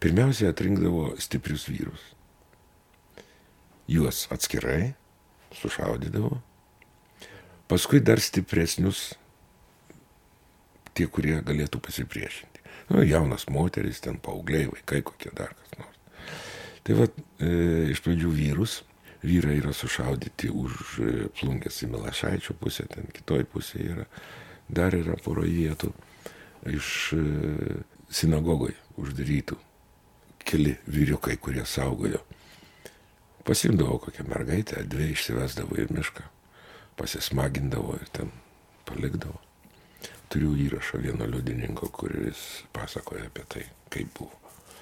Pirmiausia, 0.00 0.50
atrinkdavo 0.52 1.14
stiprius 1.20 1.68
vyrus. 1.68 2.02
Juos 3.88 4.24
atskirai 4.32 4.94
sušaudydavo. 5.54 6.38
Paskui 7.68 8.00
dar 8.04 8.20
stipresnius 8.20 9.14
tie, 10.94 11.06
kurie 11.10 11.38
galėtų 11.44 11.80
pasipriešinti. 11.84 12.62
Nu, 12.92 13.02
jaunas 13.04 13.46
moteris, 13.52 14.02
ten 14.04 14.18
paaugliai, 14.20 14.68
vaikai, 14.70 15.00
kokie 15.06 15.32
dar 15.36 15.54
kas 15.56 15.78
nors. 15.80 16.00
Tai 16.84 16.96
va, 16.98 17.06
e, 17.40 17.52
iš 17.94 18.02
pradžių 18.04 18.32
vyrus, 18.36 18.82
vyrai 19.24 19.56
yra 19.62 19.72
sušaudyti 19.72 20.50
už 20.52 20.74
e, 21.00 21.12
plungęs 21.38 21.80
į 21.86 21.90
Milašaičio 21.94 22.56
pusę, 22.60 22.84
ten 22.92 23.08
kitoj 23.16 23.46
pusėje 23.54 23.94
yra, 23.96 24.04
dar 24.68 24.96
yra 24.96 25.16
poro 25.24 25.46
vietų 25.48 25.94
iš 26.70 27.12
e, 27.16 27.22
sinagogoje 28.14 28.76
uždarytų 29.00 29.58
keli 30.44 30.76
vyriukai, 30.86 31.36
kurie 31.40 31.64
saugojo. 31.66 32.20
Pasimdavo 33.44 33.98
kokią 34.00 34.24
mergaitę, 34.28 34.84
dvi 34.88 35.10
išsivesdavo 35.12 35.76
į 35.82 35.88
mišką, 35.92 36.24
pasismagindavo 37.00 37.98
ir 38.00 38.12
ten 38.12 38.30
palikdavo. 38.88 39.40
Turiu 40.32 40.54
įrašą 40.58 41.00
vieno 41.02 41.26
liudininko, 41.28 41.90
kuris 41.92 42.64
pasakoja 42.76 43.28
apie 43.28 43.44
tai, 43.48 43.66
kaip 43.92 44.08
buvo. 44.16 44.32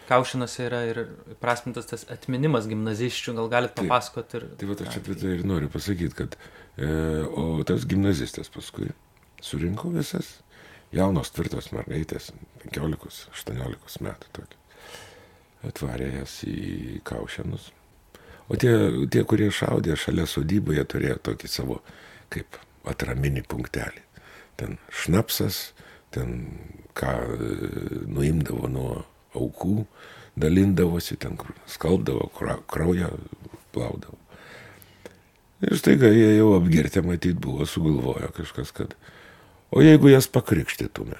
Kaušinuose 0.09 0.67
yra 0.67 0.83
ir 0.91 1.01
prasmintas 1.41 1.87
tas 1.91 2.05
atminimas 2.11 2.67
gimnaziščių, 2.71 3.35
gal 3.39 3.51
galite 3.51 3.83
papasakoti 3.83 4.39
ir... 4.39 4.47
Tai 4.61 4.71
va, 4.71 4.77
aš 4.87 4.99
apie 4.99 5.17
tai 5.19 5.37
ir 5.39 5.45
noriu 5.47 5.71
pasakyti, 5.73 6.15
kad 6.19 6.37
e, 6.77 6.89
o 7.27 7.63
tas 7.67 7.87
gimnazistas 7.89 8.51
paskui 8.53 8.91
surinko 9.43 9.93
visas 9.95 10.37
jaunos 10.93 11.33
tvirtos 11.35 11.71
mergaitės, 11.75 12.31
15-18 12.65 14.05
metų 14.07 14.33
tokia. 14.39 14.59
Atvarė 15.63 16.09
jas 16.17 16.41
į 16.49 17.01
kaušinus. 17.07 17.71
O 18.51 18.59
tie, 18.59 18.73
tie, 19.13 19.23
kurie 19.29 19.49
šaudė 19.55 19.95
šalia 19.97 20.27
sodyboje, 20.27 20.83
turėjo 20.91 21.21
tokį 21.31 21.51
savo 21.51 21.79
kaip 22.33 22.59
atraminį 22.89 23.45
punktelį. 23.49 24.03
Ten 24.59 24.77
šnapsas, 24.91 25.71
ten 26.13 26.51
ką 26.99 27.13
e, 27.23 27.53
nuimdavo 28.11 28.69
nuo 28.69 28.91
aukų, 29.39 29.87
dalindavosi, 30.37 31.17
ten 31.23 31.39
skalbdavo, 31.71 32.29
kraują 32.69 33.13
plaudavo. 33.73 34.19
Ir 35.63 35.79
staiga 35.79 36.11
jie 36.11 36.35
jau 36.41 36.57
apgirtę 36.57 37.05
matyt 37.07 37.39
buvo, 37.41 37.65
sugalvojo 37.71 38.33
kažkas, 38.35 38.73
kad 38.75 38.97
O 39.73 39.81
jeigu 39.81 40.11
jas 40.13 40.29
pakrikštytume, 40.29 41.17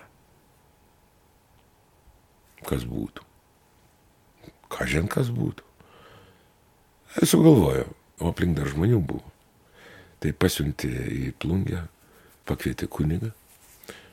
kas 2.69 2.85
būtų? 2.85 3.25
Ką 4.73 4.89
žin, 4.89 5.09
kas 5.13 5.31
būtų? 5.33 5.65
Esu 7.25 7.41
galvoju, 7.45 7.87
o 8.21 8.29
aplink 8.29 8.57
dar 8.57 8.69
žmonių 8.69 9.01
buvo. 9.01 9.25
Tai 10.23 10.31
pasiunti 10.37 10.89
į 10.93 11.33
plungę, 11.41 11.87
pakvietė 12.49 12.87
kunigą. 12.93 13.33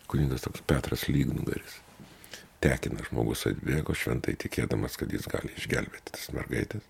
Kunigas 0.10 0.48
toks 0.48 0.64
Petras 0.66 1.06
Lygnugaris. 1.12 1.76
Tekina 2.64 3.04
žmogus 3.06 3.46
atbėgo 3.48 3.94
šventai 3.96 4.34
tikėdamas, 4.40 4.98
kad 5.00 5.12
jis 5.14 5.28
gali 5.32 5.52
išgelbėti 5.56 6.16
tas 6.16 6.32
mergaitės. 6.36 6.88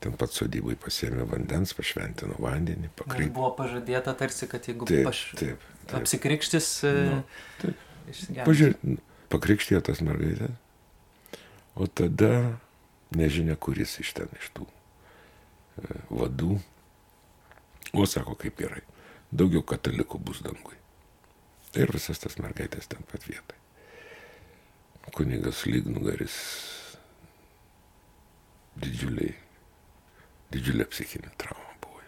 Ten 0.00 0.14
pat 0.16 0.32
sodybai 0.32 0.78
pasėmė 0.80 1.26
vandens, 1.28 1.74
pašventino 1.76 2.38
vandenį, 2.40 2.88
pakreipė. 2.96 3.34
Buvo 3.36 3.50
pažadėta 3.58 4.14
tarsi, 4.16 4.46
kad 4.48 4.64
jeigu 4.64 4.88
taip, 4.88 5.10
paš... 5.10 5.24
taip, 5.36 5.66
taip. 5.90 6.00
apsikrikštis, 6.00 6.72
e, 6.88 6.96
nu, 7.10 7.20
taip. 7.60 7.86
Pažiūrėk, 8.46 9.00
pakrikštėjo 9.30 9.80
tas 9.86 10.02
mergaitė. 10.02 10.50
O 11.78 11.86
tada 11.86 12.58
nežinia 13.14 13.56
kuris 13.56 13.98
iš 14.02 14.12
ten 14.18 14.30
iš 14.38 14.50
tų 14.56 14.66
e, 14.66 16.00
vadų. 16.10 16.58
O 17.94 18.06
sako, 18.06 18.36
kaip 18.38 18.58
gerai, 18.58 18.82
daugiau 19.30 19.62
katalikų 19.66 20.20
bus 20.22 20.42
dangui. 20.46 20.76
Ir 21.78 21.90
visas 21.94 22.18
tas 22.22 22.36
mergaitės 22.42 22.90
ten 22.90 23.02
pat 23.10 23.26
vietai. 23.28 23.58
Kunigas 25.14 25.64
lygnugaris 25.66 26.34
didžiuliai, 28.78 29.32
didžiulė 30.54 30.86
psichinė 30.90 31.32
trauma 31.40 31.74
buvo. 31.82 32.02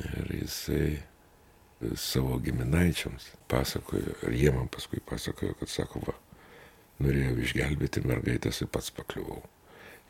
Ir 0.00 0.32
jisai 0.40 0.86
savo 2.00 2.38
giminaičiams 2.42 3.30
pasakojo, 3.50 4.16
ir 4.28 4.36
jie 4.38 4.52
man 4.54 4.68
paskui 4.72 5.02
pasakojo, 5.04 5.56
kad 5.60 5.70
sako, 5.70 6.02
va, 6.06 6.14
norėjau 7.04 7.38
išgelbėti 7.44 8.04
mergaitės 8.06 8.62
ir 8.62 8.70
pats 8.72 8.92
pakliuvau. 8.94 9.42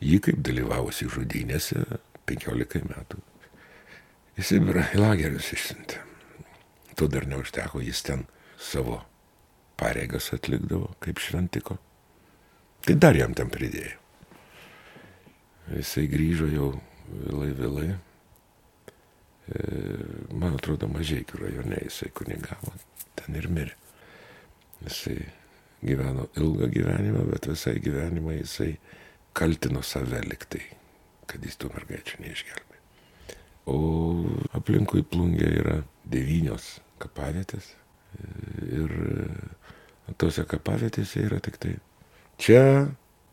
Ji 0.03 0.19
kaip 0.23 0.41
dalyvavusi 0.43 1.07
žudynėse 1.11 1.85
15 2.29 2.85
metų. 2.89 3.21
Į 4.35 4.43
Sibirą 4.43 4.83
į 4.91 4.99
lagerius 4.99 5.53
išsiuntė. 5.55 6.01
To 6.99 7.07
dar 7.11 7.27
neužteko, 7.27 7.81
jis 7.83 8.01
ten 8.07 8.25
savo 8.59 9.01
pareigas 9.79 10.31
atlikdavo 10.35 10.93
kaip 11.03 11.19
šventiko. 11.23 11.77
Tai 12.85 12.95
dar 12.99 13.17
jam 13.17 13.33
ten 13.35 13.49
pridėjo. 13.51 14.01
Jisai 15.73 16.05
grįžo 16.11 16.47
jau 16.51 16.67
vėlai 17.09 17.49
vėlai. 17.57 17.87
E, 19.45 19.63
man 20.33 20.57
atrodo, 20.57 20.89
mažiekių 20.89 21.41
rajone 21.43 21.81
jisai 21.83 22.11
kunigavo, 22.17 22.73
ten 23.19 23.37
ir 23.37 23.47
mirė. 23.51 23.75
Jisai 24.85 25.19
gyveno 25.85 26.27
ilgą 26.39 26.69
gyvenimą, 26.73 27.25
bet 27.29 27.49
visai 27.51 27.77
gyvenimą 27.83 28.39
jisai 28.39 28.71
kaltino 29.37 29.83
save 29.85 30.21
liktai, 30.25 30.63
kad 31.29 31.45
jis 31.45 31.59
tų 31.61 31.69
mergaičių 31.75 32.23
neišgelbė. 32.23 32.81
O 33.69 33.77
aplinkui 34.57 35.03
plungė 35.05 35.49
yra 35.61 35.79
devynios 36.09 36.75
kapavietės 37.01 37.73
ir 38.65 38.93
tose 40.21 40.45
kapavietėse 40.47 41.25
yra 41.25 41.41
tik 41.43 41.57
tai 41.61 41.73
čia 42.41 42.61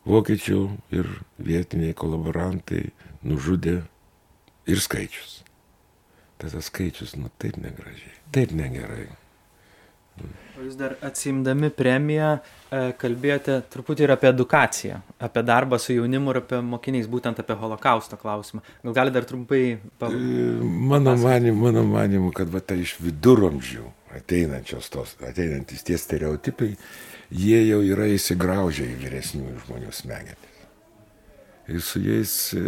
vokiečių 0.09 0.61
ir 0.97 1.09
vietiniai 1.39 1.95
kolaborantai 1.95 2.89
nužudė 3.23 3.83
ir 4.67 4.83
skaičius. 4.83 5.43
Tas 6.43 6.57
skaičius, 6.67 7.15
nu 7.17 7.31
taip 7.39 7.59
negražiai, 7.63 8.17
taip 8.35 8.55
negerai. 8.59 9.07
O 10.53 10.65
jūs 10.67 10.75
dar 10.77 10.93
atsimdami 11.07 11.71
premiją 11.73 12.35
e, 12.37 12.81
kalbėjote 13.01 13.55
truputį 13.73 14.05
ir 14.05 14.13
apie 14.13 14.29
edukaciją, 14.29 14.99
apie 15.25 15.43
darbą 15.49 15.79
su 15.81 15.95
jaunimu 15.97 16.35
ir 16.35 16.41
apie 16.43 16.61
mokiniais, 16.67 17.09
būtent 17.11 17.41
apie 17.41 17.57
holokausto 17.59 18.19
klausimą. 18.21 18.61
Gal 18.85 18.99
gali 18.99 19.15
dar 19.15 19.27
trumpai 19.29 19.63
pav... 20.03 20.13
E, 20.13 20.45
mano 20.93 21.17
manimu, 21.23 21.65
mano 21.65 21.87
manimu, 21.89 22.35
kad 22.37 22.53
va 22.53 22.61
tai 22.61 22.83
iš 22.85 22.99
viduramžių 23.01 23.89
ateinančios 24.19 24.93
tos, 24.93 25.17
ateinantis 25.25 25.87
tie 25.89 25.97
stereotipai, 25.99 26.75
jie 27.33 27.63
jau 27.71 27.81
yra 27.87 28.11
įsigraužę 28.13 28.91
į 28.93 28.99
vyresnių 29.07 29.59
žmonių 29.65 29.95
smegenis. 29.97 30.52
Ir 31.71 31.83
su 31.85 32.01
jais 32.03 32.33
e, 32.59 32.63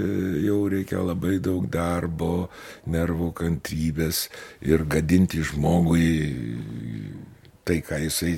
jau 0.45 0.61
reikia 0.71 1.03
labai 1.03 1.41
daug 1.43 1.67
darbo, 1.67 2.49
nervų, 2.87 3.33
kantrybės 3.41 4.29
ir 4.63 4.87
gadinti 4.87 5.43
žmogui 5.43 6.11
tai, 7.67 7.81
ką 7.83 7.99
jisai 8.05 8.37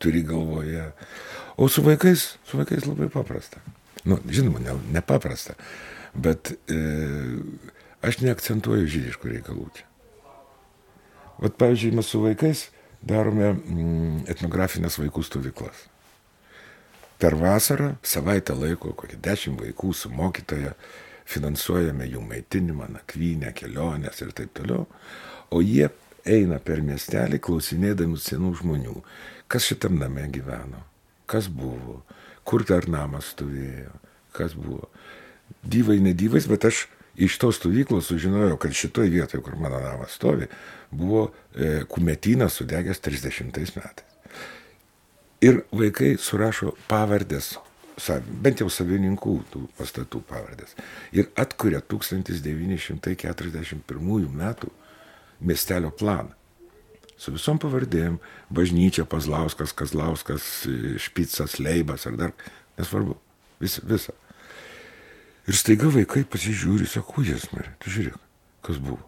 turi 0.00 0.22
galvoje. 0.26 0.86
O 1.58 1.68
su 1.68 1.82
vaikais, 1.82 2.36
su 2.46 2.60
vaikais 2.60 2.86
labai 2.86 3.10
paprasta. 3.10 3.60
Nu, 4.06 4.20
žinoma, 4.30 4.62
ne, 4.64 4.78
nepaprasta, 4.94 5.58
bet 6.14 6.54
e, 6.70 6.78
aš 8.06 8.22
neakcentuoju 8.22 8.88
žydiškų 8.88 9.34
reikalų 9.34 9.68
čia. 9.76 9.88
Vat, 11.40 11.56
pavyzdžiui, 11.60 11.96
mes 11.98 12.08
su 12.08 12.22
vaikais 12.22 12.68
darome 13.02 13.52
mm, 13.56 14.26
etnografinės 14.30 14.98
vaikų 15.00 15.24
stovyklas. 15.24 15.89
Per 17.20 17.36
vasarą 17.36 17.94
savaitę 18.06 18.54
laiko, 18.56 18.94
kokį 18.96 19.18
dešimt 19.20 19.60
vaikų 19.60 19.92
su 19.92 20.08
mokytoja, 20.08 20.72
finansuojame 21.28 22.06
jų 22.08 22.22
maitinimą, 22.24 22.88
nakvynę, 22.94 23.52
keliones 23.56 24.22
ir 24.24 24.32
taip 24.36 24.54
toliau, 24.56 24.86
o 25.52 25.60
jie 25.60 25.90
eina 26.24 26.58
per 26.64 26.80
miestelį 26.84 27.40
klausinėdami 27.44 28.16
senų 28.20 28.54
žmonių, 28.62 28.96
kas 29.52 29.68
šitam 29.68 29.98
name 30.00 30.26
gyveno, 30.32 30.80
kas 31.30 31.50
buvo, 31.52 32.00
kur 32.48 32.64
dar 32.66 32.88
namas 32.88 33.34
stovėjo, 33.34 33.92
kas 34.36 34.56
buvo. 34.56 34.88
Dyvai, 35.60 35.98
nedyvais, 36.00 36.46
bet 36.48 36.64
aš 36.70 36.86
iš 37.20 37.36
tos 37.42 37.58
stovyklos 37.60 38.08
sužinojau, 38.08 38.56
kad 38.62 38.72
šitoje 38.72 39.12
vietoje, 39.12 39.42
kur 39.44 39.58
mano 39.60 39.80
namas 39.82 40.16
stovi, 40.16 40.48
buvo 40.90 41.28
e, 41.52 41.82
kumetynas 41.90 42.56
sudegęs 42.56 43.02
30 43.04 43.52
metais. 43.76 44.09
Ir 45.40 45.64
vaikai 45.72 46.18
surašo 46.20 46.74
pavardės, 46.88 47.58
bent 48.44 48.60
jau 48.60 48.68
savininkų 48.72 49.42
tų 49.52 49.60
pastatų 49.78 50.20
pavardės. 50.28 50.74
Ir 51.16 51.24
atkuria 51.40 51.80
1941 51.80 54.28
metų 54.42 54.68
miestelio 55.40 55.90
planą. 55.90 56.34
Su 57.20 57.32
visom 57.32 57.58
pavardėm- 57.60 58.18
bažnyčia, 58.56 59.04
Pazlauskas, 59.04 59.72
Kazlauskas, 59.72 60.66
Špicas, 60.96 61.58
Leibas 61.58 62.06
ar 62.06 62.16
dar, 62.16 62.32
nesvarbu, 62.78 63.16
visa. 63.60 63.80
visa. 63.84 64.12
Ir 65.48 65.54
staiga 65.54 65.88
vaikai 65.88 66.24
pasižiūri, 66.24 66.86
sako, 66.86 67.22
jas 67.22 67.46
mirė, 67.52 67.74
tu 67.80 67.90
žiūrėk, 67.90 68.18
kas 68.62 68.76
buvo. 68.76 69.00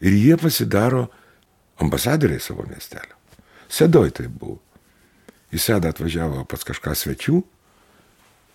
Ir 0.00 0.12
jie 0.12 0.36
pasidaro 0.36 1.10
ambasadoriai 1.80 2.40
savo 2.40 2.62
miestelio. 2.68 3.21
Sedoj 3.72 4.12
tai 4.12 4.28
buvo. 4.28 4.58
Jis 5.52 5.68
sėda 5.68 5.92
atvažiavo 5.92 6.44
pas 6.48 6.64
kažką 6.64 6.94
svečių 6.96 7.38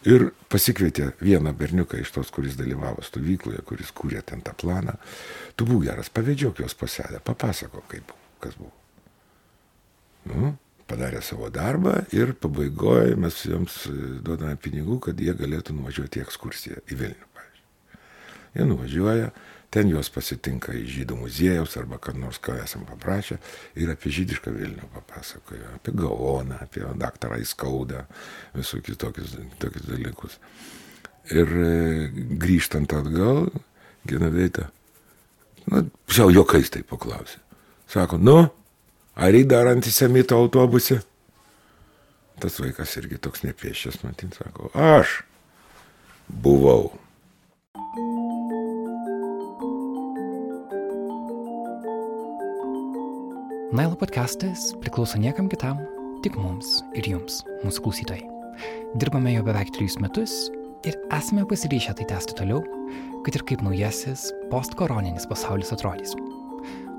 ir 0.10 0.30
pasikvietė 0.50 1.12
vieną 1.22 1.54
berniuką 1.58 2.00
iš 2.02 2.14
tos, 2.16 2.30
kuris 2.34 2.58
dalyvavo 2.58 3.06
stovykloje, 3.06 3.62
kuris 3.66 3.94
kūrė 3.98 4.22
ten 4.26 4.42
tą 4.46 4.54
planą. 4.58 4.98
Tu 5.58 5.66
būk 5.66 5.88
geras, 5.90 6.10
pavėdžiok 6.14 6.62
juos 6.64 6.78
pasėdę, 6.78 7.22
papasako, 7.26 7.84
kaip, 7.90 8.14
kas 8.42 8.58
buvo. 8.58 8.74
Nu, 10.28 10.54
padarė 10.90 11.22
savo 11.24 11.50
darbą 11.54 12.00
ir 12.16 12.34
pabaigoje 12.42 13.18
mes 13.20 13.38
jiems 13.46 13.84
duodame 14.26 14.58
pinigų, 14.62 15.00
kad 15.08 15.22
jie 15.22 15.34
galėtų 15.38 15.76
nuvažiuoti 15.78 16.22
į 16.22 16.26
ekskursiją 16.26 16.84
į 16.88 17.00
Vilnių. 17.02 17.28
Jie 18.58 18.66
nuvažiuoja, 18.66 19.32
Ten 19.74 19.90
juos 19.92 20.08
pasitinka 20.14 20.72
į 20.72 20.86
žydų 20.88 21.18
muziejaus 21.20 21.76
arba 21.80 22.00
kad 22.00 22.16
nors 22.16 22.40
ką 22.44 22.56
esam 22.64 22.86
paprašę 22.88 23.36
ir 23.76 23.92
apie 23.92 24.14
žydišką 24.16 24.54
Vilnių 24.56 24.88
papasakojo, 24.94 25.74
apie 25.76 25.92
Gaoną, 25.98 26.62
apie 26.64 26.86
daktarą 26.96 27.42
įskaudą, 27.44 28.06
visokius 28.56 29.00
tokius, 29.02 29.36
tokius 29.60 29.90
dalykus. 29.90 30.38
Ir 31.36 31.52
e, 31.52 31.74
grįžtant 32.40 32.96
atgal, 32.96 33.50
Genaveita, 34.08 34.70
na, 35.68 35.84
pusiau 36.08 36.32
jokais 36.32 36.72
tai 36.72 36.86
paklausė. 36.88 37.42
Sako, 37.92 38.22
nu, 38.24 38.38
ar 39.20 39.36
į 39.36 39.44
dar 39.52 39.68
antisemito 39.68 40.40
autobuse? 40.40 41.02
Tas 42.40 42.56
vaikas 42.62 42.94
irgi 43.02 43.20
toks 43.20 43.44
nepiešęs, 43.44 44.00
matyt, 44.06 44.40
sako, 44.40 44.72
aš 44.72 45.20
buvau. 46.28 46.94
Nailo 53.68 53.98
podcastas 54.00 54.70
priklauso 54.80 55.20
niekam 55.20 55.50
kitam, 55.52 55.82
tik 56.24 56.38
mums 56.40 56.78
ir 56.96 57.04
jums, 57.12 57.42
mūsų 57.68 57.82
klausytojai. 57.84 58.22
Dirbame 58.96 59.34
jau 59.34 59.42
beveik 59.44 59.74
trijus 59.76 59.98
metus 60.00 60.36
ir 60.88 60.96
esame 61.12 61.44
pasiryšę 61.50 61.98
tai 62.00 62.06
tęsti 62.08 62.38
toliau, 62.40 62.62
kad 63.26 63.36
ir 63.36 63.44
kaip 63.50 63.66
naujasis 63.66 64.30
postkoroninis 64.54 65.28
pasaulis 65.28 65.74
atrodys. 65.76 66.16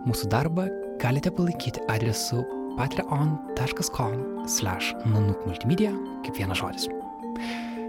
Mūsų 0.05 0.29
darbą 0.35 0.67
galite 1.01 1.33
palaikyti 1.33 1.87
adresu 1.89 2.43
patreon.com 2.77 4.45
slash 4.45 4.93
nanukmultimedia 5.09 5.95
kaip 6.27 6.37
vienas 6.37 6.61
žodis. 6.61 6.91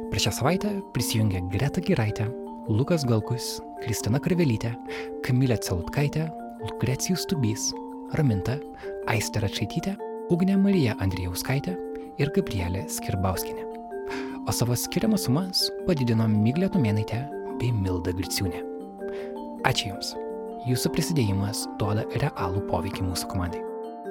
Prieš 0.07 0.29
šią 0.29 0.35
savaitę 0.39 0.71
prisijungė 0.95 1.43
Greta 1.51 1.83
Giraitė, 1.83 2.31
Lukas 2.71 3.03
Galkus, 3.03 3.57
Kristina 3.83 4.23
Karvelytė, 4.23 4.71
Kamilė 5.27 5.59
Celutkaitė, 5.67 6.29
Lukrecijus 6.63 7.27
Tubys, 7.27 7.73
Raminta, 8.17 8.57
Aistė 9.11 9.43
Račaitytė, 9.43 9.95
Ugnė 10.33 10.55
Marija 10.61 10.95
Andrijauskaitė 11.03 11.75
ir 12.21 12.31
Gabrielė 12.35 12.85
Skirbauskinė. 12.89 13.65
O 14.49 14.53
savo 14.55 14.77
skiriamas 14.77 15.27
sumas 15.27 15.67
padidino 15.85 16.25
Miglė 16.29 16.71
Tumėnaitė 16.73 17.21
bei 17.59 17.69
Milda 17.75 18.13
Griciūnė. 18.17 18.63
Ačiū 19.69 19.91
Jums. 19.91 20.15
Jūsų 20.67 20.91
prisidėjimas 20.95 21.67
duoda 21.79 22.07
realų 22.17 22.65
poveikį 22.71 23.05
mūsų 23.11 23.29
komandai. 23.31 23.61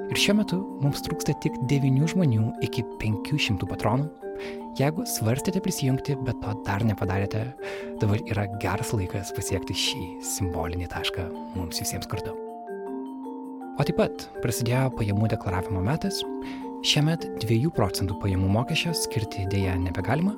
Ir 0.08 0.20
šiuo 0.20 0.38
metu 0.38 0.62
mums 0.82 1.02
trūksta 1.04 1.34
tik 1.42 1.58
9 1.68 2.08
žmonių 2.14 2.52
iki 2.64 2.86
500 3.02 3.68
patronų, 3.68 4.08
Jeigu 4.78 5.02
svarstėte 5.10 5.58
prisijungti, 5.64 6.14
bet 6.22 6.38
to 6.42 6.52
dar 6.66 6.84
nepadarėte, 6.86 7.40
dabar 7.98 8.22
yra 8.30 8.46
geras 8.62 8.94
laikas 8.94 9.34
pasiekti 9.34 9.74
šį 9.74 10.02
simbolinį 10.36 10.86
tašką 10.94 11.26
mums 11.56 11.82
visiems 11.82 12.06
kartu. 12.10 12.47
O 13.78 13.84
taip 13.86 14.00
pat 14.00 14.24
prasidėjo 14.42 14.88
pajamų 14.98 15.28
deklaravimo 15.30 15.78
metas. 15.86 16.18
Šiemet 16.86 17.28
2 17.44 17.70
procentų 17.74 18.16
pajamų 18.22 18.48
mokesčio 18.50 18.90
skirti 18.94 19.44
dėja 19.50 19.76
nebegalima, 19.78 20.34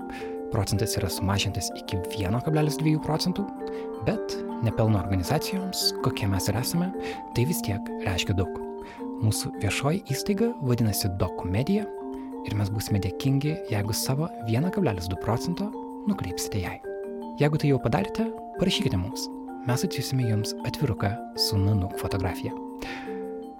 procentas 0.52 0.96
yra 1.00 1.08
sumažintas 1.12 1.70
iki 1.78 1.96
1,2 2.20 2.94
procentų, 3.04 3.46
bet 4.04 4.36
nepelno 4.64 5.00
organizacijoms, 5.00 5.90
kokie 6.04 6.28
mes 6.28 6.50
ir 6.52 6.60
esame, 6.60 6.90
tai 7.36 7.48
vis 7.48 7.64
tiek 7.64 7.90
reiškia 8.04 8.36
daug. 8.36 8.60
Mūsų 9.24 9.56
viešoji 9.64 10.04
įstaiga 10.12 10.52
vadinasi 10.60 11.12
Dokumedija 11.20 11.88
ir 12.44 12.56
mes 12.56 12.72
būsime 12.72 13.00
dėkingi, 13.04 13.56
jeigu 13.72 13.96
savo 13.96 14.28
1,2 14.48 15.20
procento 15.24 15.72
nukreipsite 16.08 16.64
jai. 16.64 16.78
Jeigu 17.40 17.60
tai 17.60 17.72
jau 17.72 17.80
padarėte, 17.80 18.28
parašykite 18.60 19.00
mums. 19.00 19.30
Mes 19.68 19.84
atsiusime 19.84 20.28
jums 20.28 20.56
atviruką 20.68 21.14
su 21.40 21.60
nanuk 21.60 21.96
fotografija. 22.00 22.52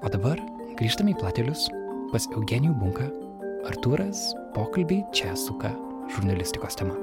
O 0.00 0.08
dabar 0.08 0.38
grįžtame 0.78 1.12
į 1.12 1.18
platelius 1.20 1.66
pas 2.08 2.24
Eugenijų 2.32 2.72
Bunką. 2.80 3.10
Artūras 3.68 4.30
pokalbį 4.54 5.02
čia 5.12 5.34
suka 5.36 5.74
žurnalistikos 6.14 6.78
tema. 6.80 6.94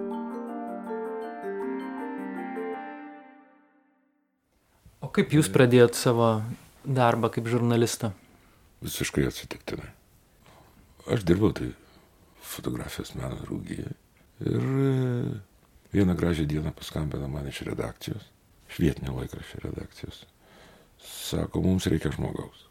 O 5.05 5.11
kaip 5.13 5.35
jūs 5.37 5.51
pradėjot 5.53 5.93
savo 5.93 6.31
darbą 6.81 7.29
kaip 7.35 7.45
žurnalistą? 7.53 8.15
Visiškai 8.81 9.27
atsitiktinai. 9.29 9.93
Aš 11.13 11.21
dirbau 11.29 11.53
tai 11.53 11.69
fotografijos 12.41 13.13
meno 13.13 13.37
draugijai. 13.43 13.93
Ir 14.41 14.71
e, 14.87 14.87
vieną 15.93 16.17
gražią 16.17 16.49
dieną 16.49 16.73
paskambino 16.73 17.29
man 17.29 17.45
iš 17.45 17.61
redakcijos, 17.69 18.25
švietinio 18.73 19.19
laikraščio 19.21 19.67
redakcijos. 19.69 20.23
Sako, 20.97 21.61
mums 21.61 21.85
reikia 21.93 22.09
žmogaus. 22.17 22.66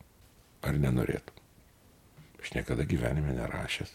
Ar 0.67 0.79
nenorėtum? 0.83 1.37
Aš 2.43 2.53
niekada 2.57 2.87
gyvenime 2.89 3.35
nerašęs. 3.37 3.95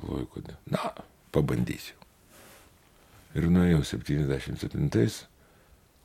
Galvoju, 0.00 0.26
kodėl. 0.34 0.58
Na, 0.72 0.90
pabandysiu. 1.32 1.96
Ir 3.36 3.48
nuėjau 3.52 3.82
77. 3.84 5.16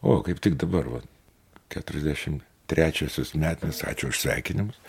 O, 0.02 0.18
kaip 0.26 0.40
tik 0.44 0.58
dabar, 0.60 0.88
va, 0.92 1.02
43 1.72 3.36
metinės, 3.40 3.84
ačiū 3.88 4.12
už 4.12 4.24
sveikinimus. 4.26 4.80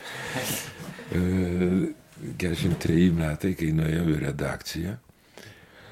E, 1.13 1.93
43 2.41 3.11
metai, 3.13 3.51
kai 3.53 3.67
nuėjau 3.77 4.07
į 4.15 4.21
redakciją. 4.23 4.95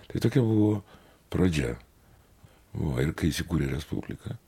Tai 0.09 0.23
tokia 0.25 0.41
buvo 0.41 0.79
pradžia. 1.29 1.75
O, 2.73 2.95
ir 3.03 3.13
kai 3.13 3.29
įsikūrė 3.29 3.69
Respublika, 3.75 4.39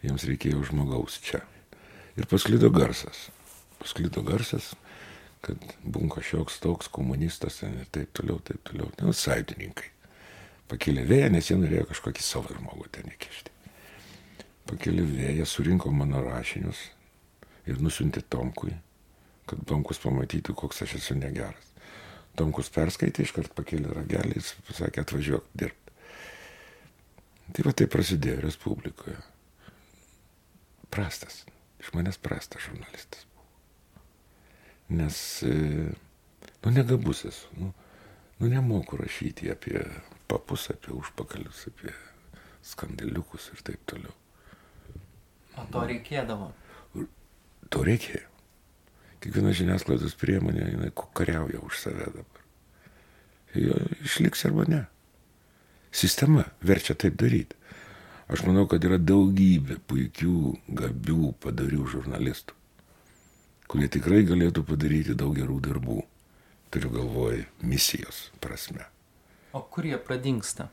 jiems 0.00 0.24
reikėjo 0.30 0.62
žmogaus 0.70 1.18
čia. 1.26 1.42
Ir 2.16 2.24
pasklido 2.30 2.70
garsas. 2.72 3.26
Pasklido 3.80 4.22
garsas, 4.26 4.72
kad 5.44 5.60
bunko 5.84 6.22
šioks 6.24 6.60
toks 6.62 6.88
komunistas 6.92 7.60
ir 7.66 7.84
taip 7.94 8.14
toliau, 8.16 8.40
taip 8.44 8.64
toliau. 8.66 8.88
Nu, 9.02 9.14
sąjungininkai. 9.14 9.92
Pakėlė 10.70 11.04
vėją, 11.06 11.28
nes 11.30 11.50
jie 11.50 11.58
norėjo 11.60 11.84
kažkokį 11.92 12.24
savo 12.26 12.56
žmogų 12.56 12.88
ten 12.96 13.12
įkišti. 13.12 13.52
Pakėlė 14.66 15.04
vėją, 15.06 15.46
surinko 15.46 15.92
mano 15.94 16.24
rašinius 16.24 16.88
ir 17.70 17.78
nusintė 17.82 18.24
Tomkui 18.26 18.74
kad 19.46 19.62
Tomkus 19.68 20.00
pamatytų, 20.02 20.54
koks 20.58 20.82
aš 20.86 20.96
esu 21.00 21.16
negeras. 21.18 21.72
Tomkus 22.36 22.68
perskaitė, 22.72 23.24
iškart 23.24 23.54
pakėlė 23.56 23.94
ragelį 23.96 24.40
ir 24.40 24.50
pasakė, 24.68 25.04
atvažiuok 25.06 25.46
dirbti. 25.56 25.94
Tai 27.54 27.64
va 27.68 27.72
tai 27.78 27.86
prasidėjo 27.88 28.42
Respublikoje. 28.42 29.16
Prastas, 30.92 31.44
iš 31.80 31.92
manęs 31.94 32.18
prastas 32.22 32.66
žurnalistas. 32.66 33.24
Nes, 34.88 35.16
e, 35.42 35.54
nu, 36.62 36.70
negabus 36.70 37.24
esu, 37.26 37.48
nu, 37.58 37.72
nu, 38.38 38.52
nemoku 38.52 39.00
rašyti 39.00 39.50
apie 39.50 39.80
papus, 40.30 40.68
apie 40.70 40.94
užpakalius, 40.94 41.66
apie 41.72 41.94
skandaliukus 42.62 43.50
ir 43.54 43.66
taip 43.66 43.82
toliau. 43.90 44.14
O 45.56 45.66
to 45.72 45.82
reikėdavo? 45.88 46.52
To 47.72 47.82
reikėjo 47.82 48.36
kiekviena 49.26 49.52
žiniasklaidos 49.56 50.14
priemonė, 50.20 50.68
jinai 50.70 50.92
kariauja 50.94 51.60
už 51.66 51.80
save 51.80 52.10
dabar. 52.14 52.42
Jo 53.56 53.78
išliks 54.04 54.44
arba 54.46 54.66
ne. 54.68 54.82
Sistema 55.90 56.44
verčia 56.60 56.94
taip 56.94 57.16
daryti. 57.18 57.56
Aš 58.30 58.42
manau, 58.46 58.66
kad 58.70 58.84
yra 58.84 58.98
daugybė 58.98 59.78
puikių, 59.86 60.56
gabių, 60.78 61.32
padarių 61.42 61.86
žurnalistų, 61.92 62.56
kurie 63.70 63.88
tikrai 63.92 64.22
galėtų 64.28 64.64
padaryti 64.66 65.16
daug 65.18 65.34
gerų 65.36 65.58
darbų. 65.64 66.02
Turiu 66.74 66.90
galvoj 66.92 67.44
misijos 67.62 68.26
prasme. 68.42 68.84
O 69.54 69.62
kur 69.62 69.86
jie 69.86 69.98
pradingsta? 70.02 70.68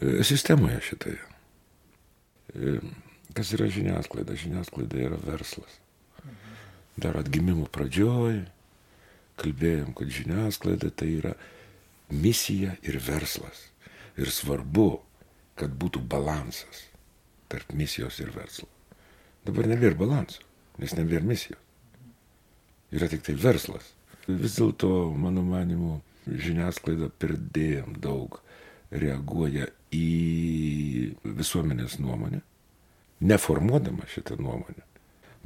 E, 0.00 0.24
sistemoje 0.26 0.80
šitoje. 0.82 1.20
E, 2.56 2.78
kas 3.36 3.52
yra 3.54 3.68
žiniasklaida? 3.70 4.36
Žiniasklaida 4.40 5.02
yra 5.10 5.20
verslas 5.20 5.80
dar 6.96 7.18
atgimimo 7.20 7.68
pradžioj 7.72 8.40
kalbėjom, 9.36 9.92
kad 9.96 10.12
žiniasklaida 10.12 10.90
tai 10.96 11.10
yra 11.18 11.34
misija 12.08 12.76
ir 12.86 12.96
verslas. 13.04 13.68
Ir 14.16 14.32
svarbu, 14.32 15.02
kad 15.60 15.74
būtų 15.76 16.00
balansas 16.08 16.86
tarp 17.52 17.74
misijos 17.76 18.16
ir 18.24 18.32
verslo. 18.32 18.68
Dabar 19.44 19.68
nebėra 19.68 19.98
balanso, 19.98 20.40
nes 20.80 20.96
nebėra 20.98 21.26
misijos. 21.26 21.60
Yra 22.94 23.08
tik 23.10 23.24
tai 23.26 23.34
verslas. 23.40 23.92
Vis 24.26 24.58
dėlto, 24.58 24.90
mano 25.18 25.44
manimu, 25.46 26.00
žiniasklaida 26.26 27.10
perdėjom 27.22 27.96
daug 28.02 28.40
reaguoja 28.90 29.68
į 29.94 31.14
visuomenės 31.24 31.98
nuomonę, 32.02 32.42
neformuodama 33.26 34.06
šitą 34.10 34.38
nuomonę 34.38 34.86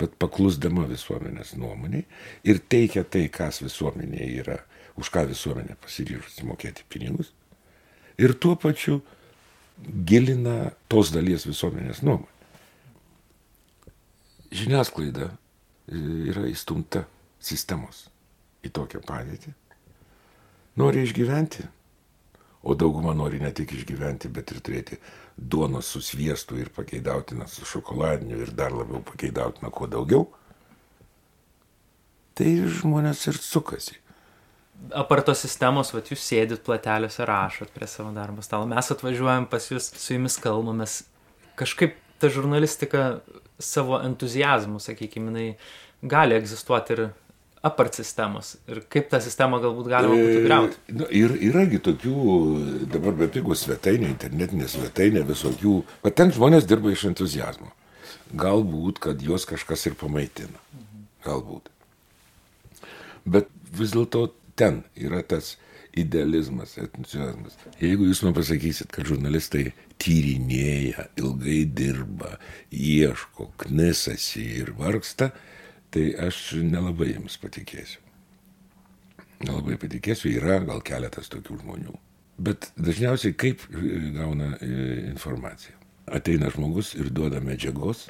bet 0.00 0.16
paklusdama 0.20 0.86
visuomenės 0.88 1.54
nuomoniai 1.60 2.06
ir 2.48 2.60
teikia 2.72 3.04
tai, 3.04 3.26
kas 3.32 3.60
visuomenėje 3.64 4.28
yra, 4.42 4.58
už 5.00 5.12
ką 5.12 5.26
visuomenė 5.30 5.76
pasiryžusi 5.82 6.46
mokėti 6.48 6.86
pinigus, 6.92 7.32
ir 8.20 8.34
tuo 8.40 8.56
pačiu 8.60 9.00
gilina 10.08 10.72
tos 10.92 11.12
dalies 11.14 11.46
visuomenės 11.48 12.02
nuomonę. 12.06 12.39
Žiniasklaida 14.60 15.30
e, 15.30 15.98
yra 16.30 16.46
įstumta 16.50 17.06
sistemos 17.40 18.06
į 18.66 18.72
tokią 18.76 19.00
padėtį. 19.06 19.54
Nori 20.80 21.04
išgyventi, 21.04 21.64
o 22.62 22.76
dauguma 22.76 23.14
nori 23.16 23.40
ne 23.40 23.50
tik 23.56 23.72
išgyventi, 23.74 24.28
bet 24.32 24.52
ir 24.52 24.60
turėti 24.64 24.98
duonos 25.36 25.88
su 25.88 26.02
sviestu 26.04 26.58
ir 26.60 26.68
pageidautina 26.76 27.48
su 27.48 27.64
šokoladiniu 27.64 28.42
ir 28.44 28.52
dar 28.56 28.74
labiau 28.76 29.00
pageidautina 29.04 29.72
kuo 29.72 29.88
daugiau, 29.88 30.26
tai 32.36 32.52
žmonės 32.80 33.26
ir 33.32 33.40
sukasi. 33.40 33.96
Apartos 34.96 35.42
sistemos, 35.44 35.90
va, 35.92 36.00
jūs 36.00 36.22
sėdit 36.24 36.62
plateliuose, 36.64 37.24
rašot 37.28 37.72
prie 37.74 37.88
savo 37.88 38.12
darbo 38.16 38.44
stalo, 38.44 38.68
mes 38.68 38.92
atvažiuojam 38.92 39.48
pas 39.50 39.66
jūs, 39.68 39.90
su 40.00 40.16
jumis 40.16 40.38
kalbamės. 40.40 41.02
Kažkaip 41.60 41.98
ta 42.20 42.30
žurnalistika 42.32 43.20
savo 43.64 44.00
entuzijazmu, 44.04 44.80
sakykime, 44.82 45.30
jinai 45.30 46.10
gali 46.10 46.36
egzistuoti 46.36 46.96
ir 46.96 47.02
apart 47.62 47.98
sistemos 47.98 48.54
ir 48.70 48.80
kaip 48.92 49.10
tą 49.12 49.20
sistemą 49.20 49.60
galbūt 49.60 49.90
galima 49.92 50.16
būtų 50.16 50.44
griauti. 50.46 50.78
E, 50.88 50.94
nu, 50.96 51.08
ir 51.12 51.34
yragi 51.50 51.80
tokių, 51.84 52.14
dabar 52.92 53.18
be 53.18 53.28
pigų 53.32 53.56
svetainių, 53.58 54.08
internetinė 54.08 54.68
svetainė, 54.72 55.26
visokių, 55.28 55.74
bet 56.04 56.16
ten 56.16 56.32
žmonės 56.32 56.68
dirba 56.68 56.94
iš 56.94 57.04
entuzijazmo. 57.12 57.68
Galbūt, 58.40 59.02
kad 59.02 59.22
juos 59.24 59.44
kažkas 59.48 59.88
ir 59.90 59.98
pamaitina. 60.00 60.60
Galbūt. 61.26 61.68
Bet 63.28 63.50
vis 63.76 63.92
dėlto 63.92 64.30
ten 64.56 64.84
yra 64.96 65.20
tas 65.26 65.56
idealizmas, 65.98 66.76
entuzijazmas. 66.80 67.56
Jeigu 67.80 68.06
jūs 68.08 68.22
man 68.26 68.34
pasakysit, 68.36 68.90
kad 68.94 69.08
žurnalistai 69.08 69.70
tyrinėja, 70.00 71.08
ilgai 71.20 71.64
dirba, 71.66 72.36
ieško, 72.70 73.50
knisasi 73.64 74.44
ir 74.60 74.74
vargsta, 74.78 75.30
tai 75.90 76.10
aš 76.28 76.60
nelabai 76.62 77.12
jiems 77.14 77.36
patikėsiu. 77.42 78.00
Nelabai 79.40 79.78
patikėsiu, 79.80 80.30
yra 80.36 80.60
gal 80.64 80.82
keletas 80.84 81.30
tokių 81.32 81.60
žmonių. 81.62 81.96
Bet 82.40 82.70
dažniausiai 82.80 83.36
kaip 83.36 83.62
e, 83.68 83.84
gauna 84.16 84.54
e, 84.60 84.72
informaciją? 85.10 85.76
Ateina 86.10 86.48
žmogus 86.52 86.94
ir 86.96 87.10
duoda 87.12 87.40
medžiagos, 87.44 88.06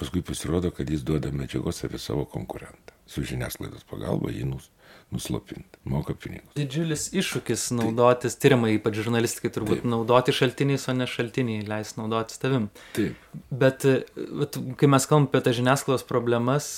paskui 0.00 0.24
pasirodo, 0.24 0.72
kad 0.74 0.88
jis 0.90 1.04
duoda 1.06 1.32
medžiagos 1.32 1.84
apie 1.84 2.00
savo 2.00 2.24
konkurentą. 2.28 2.96
su 3.06 3.22
žiniasklaidos 3.22 3.86
pagalba 3.86 4.32
jį 4.34 4.48
nus, 4.50 4.70
nuslopinti, 5.16 5.80
moka 5.88 6.14
pinigus. 6.14 6.52
Didžiulis 6.58 7.08
iššūkis 7.16 7.68
naudotis 7.76 8.38
tyrimai, 8.40 8.76
ypač 8.76 9.00
žurnalistikai 9.00 9.50
turbūt 9.54 9.82
Taip. 9.82 9.90
naudoti 9.90 10.34
šaltiniais, 10.36 10.86
o 10.92 10.96
ne 10.96 11.08
šaltiniai 11.10 11.66
leis 11.66 11.94
naudotis 11.98 12.42
tavim. 12.42 12.68
Taip. 12.96 13.16
Bet 13.50 13.86
vat, 14.14 14.58
kai 14.80 14.90
mes 14.92 15.08
kalbame 15.08 15.30
apie 15.30 15.42
tą 15.46 15.56
žiniasklaidos 15.56 16.06
problemas, 16.08 16.68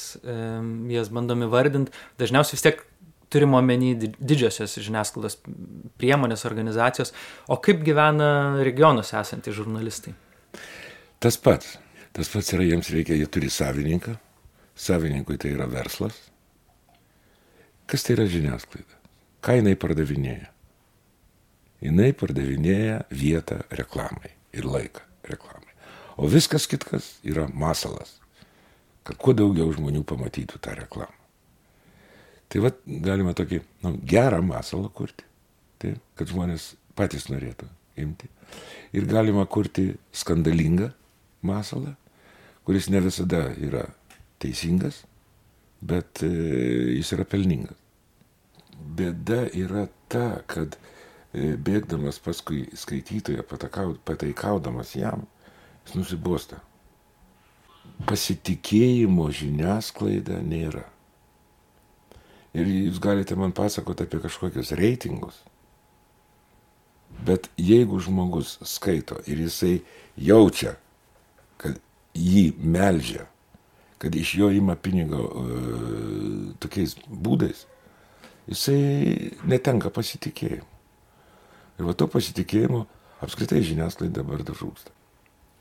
jas 0.94 1.10
bandom 1.14 1.44
įvardinti, 1.48 1.94
dažniausiai 2.22 2.58
vis 2.58 2.66
tiek 2.68 2.86
turime 3.32 3.58
omeny 3.58 3.92
didžiosios 3.98 4.78
žiniasklaidos 4.80 5.38
priemonės, 6.00 6.46
organizacijos, 6.48 7.12
o 7.48 7.58
kaip 7.60 7.82
gyvena 7.86 8.30
regionuose 8.64 9.18
esantys 9.20 9.56
žurnalistai? 9.58 10.14
Tas 11.20 11.36
pats. 11.36 11.76
Tas 12.16 12.30
pats 12.32 12.54
yra, 12.56 12.64
jiems 12.66 12.88
reikia, 12.94 13.18
jie 13.18 13.28
turi 13.30 13.50
savininką, 13.52 14.16
savininkui 14.78 15.36
tai 15.38 15.52
yra 15.54 15.68
verslas. 15.70 16.27
Kas 17.88 18.04
tai 18.04 18.18
yra 18.18 18.26
žiniasklaida? 18.28 18.98
Ką 19.40 19.54
jinai 19.56 19.74
pardavinėja? 19.80 20.50
Jinai 21.80 22.10
pardavinėja 22.18 23.04
vietą 23.14 23.62
reklamai 23.72 24.34
ir 24.52 24.66
laiką 24.68 25.04
reklamai. 25.30 25.72
O 26.18 26.28
viskas 26.28 26.66
kitkas 26.68 27.14
yra 27.24 27.46
masalas, 27.54 28.18
kad 29.06 29.16
kuo 29.16 29.32
daugiau 29.32 29.70
žmonių 29.72 30.02
pamatytų 30.04 30.60
tą 30.60 30.74
reklamą. 30.76 31.14
Tai 32.48 32.62
vad 32.64 32.78
galima 32.84 33.32
tokį 33.36 33.60
nu, 33.84 33.94
gerą 34.08 34.40
masalą 34.44 34.88
kurti, 34.92 35.24
tai, 35.80 35.94
kad 36.16 36.28
žmonės 36.28 36.72
patys 36.98 37.28
norėtų 37.32 37.68
imti. 38.00 38.28
Ir 38.96 39.08
galima 39.08 39.44
kurti 39.48 39.92
skandalingą 40.16 40.90
masalą, 41.46 41.94
kuris 42.68 42.88
ne 42.92 43.00
visada 43.04 43.46
yra 43.56 43.84
teisingas, 44.42 45.04
bet 45.80 46.22
e, 46.22 46.30
jis 46.98 47.12
yra 47.16 47.26
pelningas. 47.28 47.78
Bėda 48.98 49.44
yra 49.58 49.86
ta, 50.10 50.40
kad 50.50 50.76
e, 51.32 51.54
bėgdamas 51.54 52.20
paskui 52.22 52.66
skaitytoją, 52.78 53.44
pataikaudamas 54.06 54.94
jam, 54.98 55.26
jis 55.86 55.98
nusibosta. 55.98 56.60
Pasitikėjimo 58.08 59.26
žiniasklaida 59.34 60.42
nėra. 60.44 60.84
Ir 62.58 62.68
jūs 62.68 62.98
galite 63.02 63.36
man 63.38 63.52
pasakoti 63.54 64.06
apie 64.06 64.20
kažkokius 64.22 64.72
reitingus. 64.78 65.40
Bet 67.26 67.48
jeigu 67.58 67.98
žmogus 68.02 68.56
skaito 68.66 69.18
ir 69.26 69.42
jisai 69.42 69.80
jaučia, 70.16 70.76
kad 71.58 71.80
jį 72.14 72.52
melžia 72.58 73.26
kad 73.98 74.14
iš 74.14 74.34
jo 74.38 74.50
ima 74.54 74.76
pinigą 74.78 75.18
uh, 75.18 76.52
tokiais 76.62 76.94
būdais, 77.08 77.64
jisai 78.48 79.32
netenka 79.48 79.90
pasitikėjimo. 79.94 80.68
Ir 81.78 81.86
va 81.86 81.94
to 81.94 82.08
pasitikėjimo 82.10 82.84
apskritai 83.22 83.62
žiniasklaida 83.66 84.22
dabar 84.22 84.42
dar 84.46 84.56
žūsta. 84.58 84.94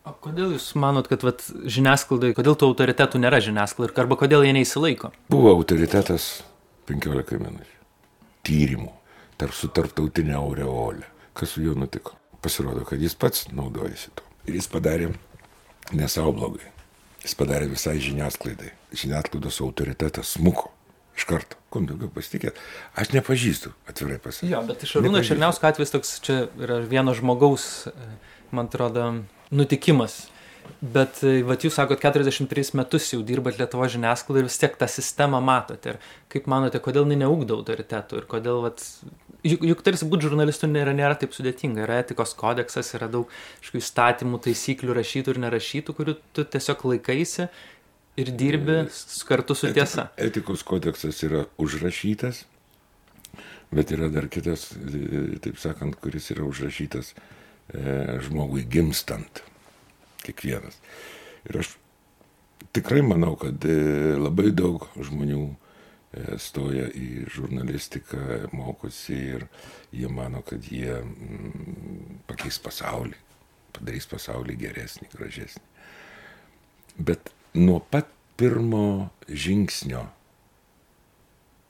O 0.07 0.13
kodėl 0.23 0.53
Jūs 0.55 0.69
manot, 0.79 1.09
kad 1.11 1.25
vat, 1.25 1.43
žiniasklaidai, 1.67 2.31
kodėl 2.37 2.55
tų 2.55 2.69
autoritetų 2.71 3.19
nėra 3.19 3.41
žiniasklaidai, 3.43 3.97
arba 4.05 4.15
kodėl 4.19 4.45
jie 4.47 4.53
neįsilaiko? 4.55 5.11
Buvo 5.33 5.51
autoritetas 5.57 6.29
15 6.87 7.41
minučių. 7.43 7.75
Tyrimų 8.47 8.93
tarp 9.41 9.57
su 9.57 9.67
tarptautinė 9.67 10.37
aureolė. 10.39 11.03
Kas 11.37 11.57
su 11.57 11.65
juo 11.65 11.75
nutiko? 11.77 12.15
Pasirodo, 12.41 12.85
kad 12.87 13.03
jis 13.03 13.17
pats 13.19 13.49
naudojasi 13.51 14.15
to. 14.15 14.23
Ir 14.47 14.61
jis 14.61 14.71
padarė 14.71 15.11
ne 15.91 16.07
savo 16.07 16.31
blogai 16.39 16.76
jis 17.23 17.37
padarė 17.37 17.69
visai 17.71 17.97
žiniasklaidai. 18.03 18.73
Žiniasklaidos 18.95 19.61
autoritetas 19.65 20.35
smuko 20.37 20.71
iš 21.17 21.25
karto. 21.27 21.57
Kuo 21.73 21.81
daugiau 21.83 22.11
pasitikėt. 22.13 22.59
Aš 22.95 23.11
nepažįstu, 23.15 23.73
atvirai 23.89 24.21
pasakyti. 24.23 24.53
Jo, 24.53 24.61
bet 24.67 24.85
iš 24.85 24.93
Arūno 24.99 25.19
Černiausko 25.25 25.67
atvejs 25.67 25.91
toks, 25.91 26.13
čia 26.23 26.37
yra 26.61 26.79
vieno 26.87 27.11
žmogaus, 27.17 27.89
man 28.55 28.69
atrodo, 28.69 29.09
nutikimas. 29.51 30.27
Bet, 30.81 31.21
vat 31.47 31.63
jūs 31.65 31.77
sakot, 31.77 31.99
43 32.03 32.75
metus 32.77 33.07
jau 33.13 33.21
dirbat 33.25 33.57
Lietuvo 33.57 33.87
žiniasklaidą 33.89 34.43
ir 34.43 34.49
vis 34.49 34.59
tiek 34.61 34.75
tą 34.77 34.89
sistemą 34.91 35.39
matote. 35.41 35.95
Ir 35.95 36.11
kaip 36.33 36.49
manote, 36.51 36.81
kodėl 36.83 37.07
jinai 37.07 37.23
neugdo 37.23 37.57
autoritetų 37.61 38.21
ir 38.21 38.27
kodėl, 38.29 38.61
vat, 38.67 38.83
juk, 39.47 39.63
juk 39.65 39.81
tarsi 39.85 40.09
būti 40.09 40.27
žurnalistu 40.27 40.69
nėra, 40.69 40.93
nėra 40.97 41.17
taip 41.17 41.33
sudėtinga. 41.37 41.85
Yra 41.87 42.01
etikos 42.03 42.35
kodeksas, 42.37 42.93
yra 42.97 43.09
daug 43.11 43.31
kažkokių 43.63 43.81
įstatymų, 43.81 44.41
taisyklių 44.45 44.99
rašytų 44.99 45.33
ir 45.33 45.41
nerašytų, 45.47 45.97
kurių 45.97 46.17
tu 46.37 46.45
tiesiog 46.57 46.85
laikaisi 46.93 47.49
ir 48.17 48.31
dirbi 48.37 48.77
kartu 49.29 49.57
su 49.57 49.73
tiesa. 49.73 50.09
Etikos 50.17 50.65
kodeksas 50.67 51.23
yra 51.25 51.45
užrašytas, 51.61 52.45
bet 53.73 53.97
yra 53.97 54.13
dar 54.13 54.29
kitas, 54.31 54.69
taip 55.43 55.61
sakant, 55.61 55.97
kuris 56.01 56.31
yra 56.35 56.45
užrašytas 56.47 57.13
e, 57.13 58.17
žmogui 58.29 58.65
gimstant. 58.69 59.46
Kiekvienas. 60.27 60.77
Ir 61.47 61.61
aš 61.63 61.73
tikrai 62.75 63.01
manau, 63.05 63.35
kad 63.39 63.63
e, 63.65 63.79
labai 64.19 64.51
daug 64.55 64.85
žmonių 64.99 65.45
E, 66.17 66.37
stoja 66.39 66.87
į 66.95 67.27
žurnalistiką, 67.35 68.47
mokosi 68.55 69.17
ir 69.35 69.47
jie 69.91 70.07
mano, 70.07 70.39
kad 70.47 70.63
jie 70.71 71.01
mm, 71.01 72.21
pakeis 72.29 72.61
pasaulį, 72.63 73.17
padarys 73.75 74.07
pasaulį 74.07 74.55
geresnį, 74.61 75.09
gražesnį. 75.11 75.65
Bet 77.09 77.33
nuo 77.59 77.81
pat 77.91 78.07
pirmo 78.39 79.09
žingsnio 79.27 80.05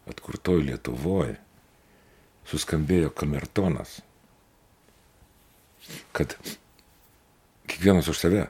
atkurtoj 0.07 0.61
Lietuvoje 0.69 1.39
suskambėjo 2.47 3.09
kamertonas, 3.17 3.97
kad 6.15 6.37
kiekvienas 7.77 8.09
už 8.09 8.17
save. 8.17 8.47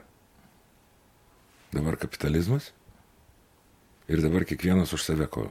Dabar 1.72 1.98
kapitalizmas 2.00 2.72
ir 4.08 4.22
dabar 4.24 4.46
kiekvienas 4.48 4.92
už 4.96 5.04
save 5.04 5.28
ko, 5.28 5.44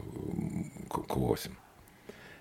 ko, 0.89 1.03
kovosim. 1.05 1.53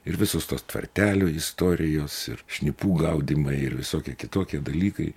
Ir 0.07 0.16
visos 0.16 0.46
tos 0.46 0.62
tvartelių 0.64 1.29
istorijos, 1.35 2.14
ir 2.31 2.40
šnipų 2.49 2.94
gaudimai, 3.03 3.59
ir 3.59 3.75
visokie 3.77 4.14
kitokie 4.14 4.62
dalykai, 4.64 5.11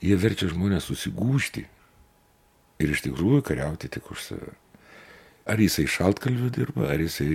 jie 0.00 0.16
verčia 0.16 0.48
žmonės 0.48 0.86
susigūšti 0.88 1.64
ir 2.78 2.94
iš 2.94 3.02
tikrųjų 3.04 3.42
kariauti 3.44 3.90
tik 3.90 4.08
už 4.14 4.22
save. 4.30 4.54
Ar 5.48 5.60
jisai 5.60 5.88
šaltkalviu 5.90 6.48
dirba, 6.54 6.86
ar 6.92 7.02
jisai 7.02 7.28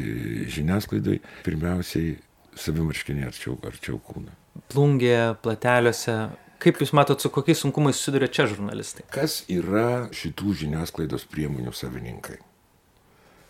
žiniasklaidai, 0.54 1.20
pirmiausiai 1.46 2.16
savimarškinė 2.58 3.28
arčiau, 3.28 3.58
arčiau 3.68 4.00
kūną. 4.02 4.34
Plungė, 4.70 5.34
plateliuose, 5.44 6.16
kaip 6.64 6.80
Jūs 6.82 6.94
matot, 6.96 7.20
su 7.22 7.32
kokiais 7.34 7.62
sunkumais 7.64 8.00
susiduria 8.00 8.32
čia 8.32 8.48
žurnalistai? 8.52 9.06
Kas 9.14 9.42
yra 9.52 10.08
šitų 10.16 10.56
žiniasklaidos 10.64 11.28
priemonių 11.32 11.74
savininkai? 11.76 12.40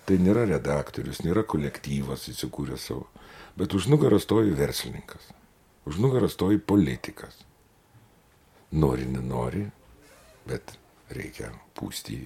Tai 0.04 0.18
nėra 0.20 0.44
redaktorius, 0.50 1.22
nėra 1.24 1.46
kolektyvas 1.48 2.28
įsikūręs 2.34 2.90
savo, 2.90 3.08
bet 3.60 3.76
už 3.78 3.88
nugarą 3.94 4.20
stovi 4.20 4.52
verslininkas, 4.58 5.30
už 5.88 6.02
nugarą 6.04 6.28
stovi 6.32 6.60
politikas. 6.60 7.38
Nori, 8.74 9.06
nenori, 9.08 9.68
bet 10.50 10.74
reikia 11.14 11.54
pūsti, 11.78 12.18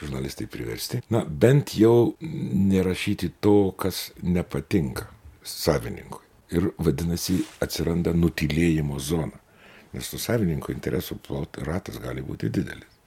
žurnalistai 0.00 0.46
priversti. 0.50 1.02
Na, 1.12 1.24
bent 1.26 1.74
jau 1.76 2.14
nerašyti 2.22 3.32
to, 3.42 3.74
kas 3.76 4.08
nepatinka 4.22 5.10
savininkui. 5.42 6.24
Ir 6.54 6.70
vadinasi, 6.80 7.42
atsiranda 7.60 8.14
nutilėjimo 8.16 8.96
zona, 9.02 9.36
nes 9.94 10.10
to 10.10 10.20
savininko 10.20 10.72
interesų 10.74 11.18
plot 11.24 11.60
ratas 11.66 11.98
gali 12.02 12.24
būti 12.24 12.50
didelis. 12.52 12.98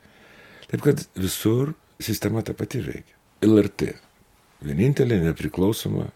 Taip 0.72 0.84
kad 0.86 1.04
visur 1.20 1.74
sistema 2.02 2.42
ta 2.42 2.56
pati 2.58 2.82
veikia. 2.84 3.18
LRT. 3.46 3.92
Vienintelė 4.62 5.18
nepriklausoma 5.24 6.08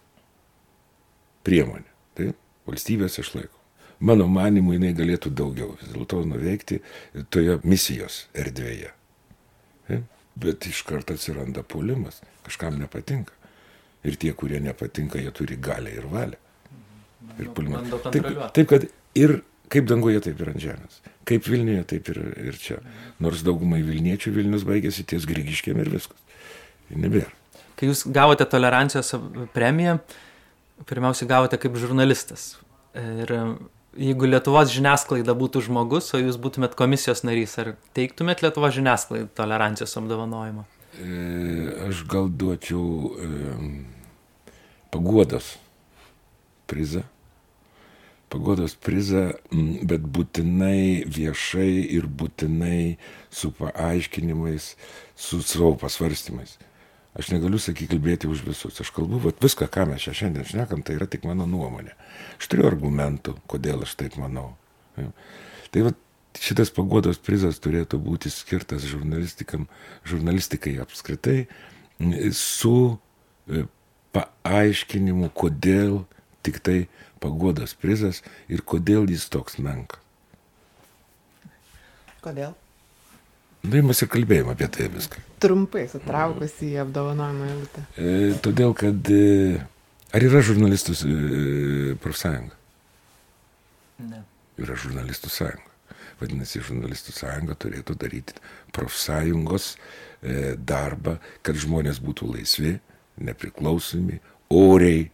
priemonė. 1.45 1.87
Tai 2.15 2.31
valstybės 2.69 3.19
išlaiko. 3.21 3.53
Mano 4.05 4.27
manimu, 4.29 4.75
jinai 4.75 4.91
galėtų 4.95 5.31
daugiau 5.33 5.73
vis 5.79 5.89
dėlto 5.93 6.21
nuveikti 6.27 6.81
toje 7.33 7.57
misijos 7.63 8.25
erdvėje. 8.35 8.91
Ja? 9.89 9.99
Bet 10.35 10.67
iš 10.67 10.83
karto 10.87 11.15
atsiranda 11.15 11.63
puolimas. 11.63 12.19
Kažkam 12.45 12.77
nepatinka. 12.79 13.33
Ir 14.05 14.19
tie, 14.21 14.33
kurie 14.37 14.59
nepatinka, 14.61 15.19
jie 15.21 15.31
turi 15.33 15.57
galę 15.57 15.93
ir 15.95 16.07
valią. 16.11 16.39
Ir 17.39 17.49
puolimas. 17.55 17.87
Taip, 18.11 18.27
taip, 18.53 18.67
kad 18.69 18.87
ir 19.17 19.39
kaip 19.71 19.87
danguje, 19.89 20.21
taip 20.25 20.41
ir 20.41 20.51
ant 20.53 20.61
žemės. 20.61 20.99
Kaip 21.25 21.47
Vilniuje, 21.49 21.83
taip 21.89 22.09
ir, 22.13 22.19
ir 22.51 22.59
čia. 22.61 22.81
Nors 23.23 23.41
daugumai 23.45 23.81
Vilniečių 23.85 24.33
Vilnius 24.35 24.65
baigėsi 24.67 25.05
ties 25.09 25.25
Grigiškėm 25.29 25.81
ir 25.81 25.89
viskas 25.93 26.21
nebėra. 26.93 27.31
Kai 27.75 27.89
jūs 27.89 28.05
gavote 28.07 28.45
tolerancijos 28.47 29.15
premiją, 29.55 29.97
pirmiausia 30.87 31.27
gavote 31.27 31.59
kaip 31.59 31.75
žurnalistas. 31.79 32.53
Ir 32.95 33.33
jeigu 33.99 34.29
Lietuvos 34.29 34.71
žiniasklaida 34.71 35.35
būtų 35.35 35.65
žmogus, 35.67 36.11
o 36.15 36.21
jūs 36.21 36.37
būtumėt 36.41 36.77
komisijos 36.79 37.25
narys, 37.27 37.57
ar 37.59 37.73
teiktumėt 37.97 38.45
Lietuvos 38.45 38.75
žiniasklaidai 38.77 39.27
tolerancijos 39.35 39.97
apdovanojimą? 39.99 40.63
E, 40.95 41.09
aš 41.89 42.05
gal 42.07 42.29
duočiau 42.31 43.11
e, 43.19 43.29
paguodos 44.93 45.55
prizą. 46.71 47.03
Pagodos 48.35 48.75
prizą, 48.75 49.29
bet 49.87 50.03
būtinai 50.03 51.05
viešai 51.07 51.71
ir 51.95 52.07
būtinai 52.11 52.97
su 53.31 53.53
paaiškinimais, 53.55 54.73
su 55.15 55.39
savo 55.45 55.75
pasvarstymais. 55.79 56.57
Aš 57.15 57.29
negaliu, 57.31 57.55
sakyti, 57.63 57.93
kalbėti 57.93 58.27
už 58.27 58.41
visus. 58.43 58.81
Aš 58.83 58.91
kalbu, 58.91 59.21
vat, 59.23 59.39
viską, 59.39 59.69
ką 59.71 59.85
mes 59.87 60.03
čia 60.03 60.11
šiandien 60.19 60.47
šnekam, 60.49 60.83
tai 60.83 60.97
yra 60.97 61.07
tik 61.07 61.23
mano 61.23 61.47
nuomonė. 61.47 61.93
Aš 62.35 62.49
turiu 62.51 62.67
argumentų, 62.67 63.37
kodėl 63.47 63.85
aš 63.87 63.95
taip 64.01 64.17
manau. 64.19 64.49
Tai 65.71 65.85
vat, 65.87 66.01
šitas 66.35 66.73
pagodos 66.75 67.21
prizas 67.23 67.61
turėtų 67.63 68.01
būti 68.03 68.31
skirtas 68.33 68.83
žurnalistikai 70.03 70.75
apskritai 70.83 71.45
su 72.35 72.75
e, 73.47 73.63
paaiškinimu, 74.15 75.31
kodėl 75.31 76.01
tik 76.43 76.59
tai 76.59 76.77
pagodos 77.25 77.73
prizas 77.81 78.21
ir 78.47 78.61
kodėl 78.61 79.09
jis 79.09 79.27
toks 79.33 79.57
menka. 79.57 79.99
Kodėl? 82.25 82.55
Na, 83.65 83.81
mes 83.81 84.01
ir 84.01 84.09
kalbėjome 84.13 84.53
apie 84.53 84.67
tai 84.69 84.87
viską. 84.93 85.21
Trumpai 85.41 85.85
sutraukus 85.89 86.53
į 86.65 86.75
apdovanojimą 86.83 87.47
eilutę. 87.49 87.85
E, 87.97 88.33
todėl, 88.45 88.75
kad 88.77 89.09
e, 89.13 89.57
ar 90.13 90.25
yra 90.25 90.41
žurnalistų 90.45 90.95
e, 90.95 91.95
profsąjunga? 92.01 92.57
Ne. 94.05 94.21
Yra 94.61 94.77
žurnalistų 94.79 95.31
sąjunga. 95.33 95.71
Vadinasi, 96.21 96.61
žurnalistų 96.63 97.15
sąjunga 97.15 97.57
turėtų 97.59 97.97
daryti 97.99 98.37
profsąjungos 98.75 99.73
e, 99.75 100.53
darbą, 100.55 101.17
kad 101.43 101.57
žmonės 101.59 101.99
būtų 102.03 102.29
laisvi, 102.35 102.77
nepriklausomi, 103.17 104.21
oriai, 104.53 105.09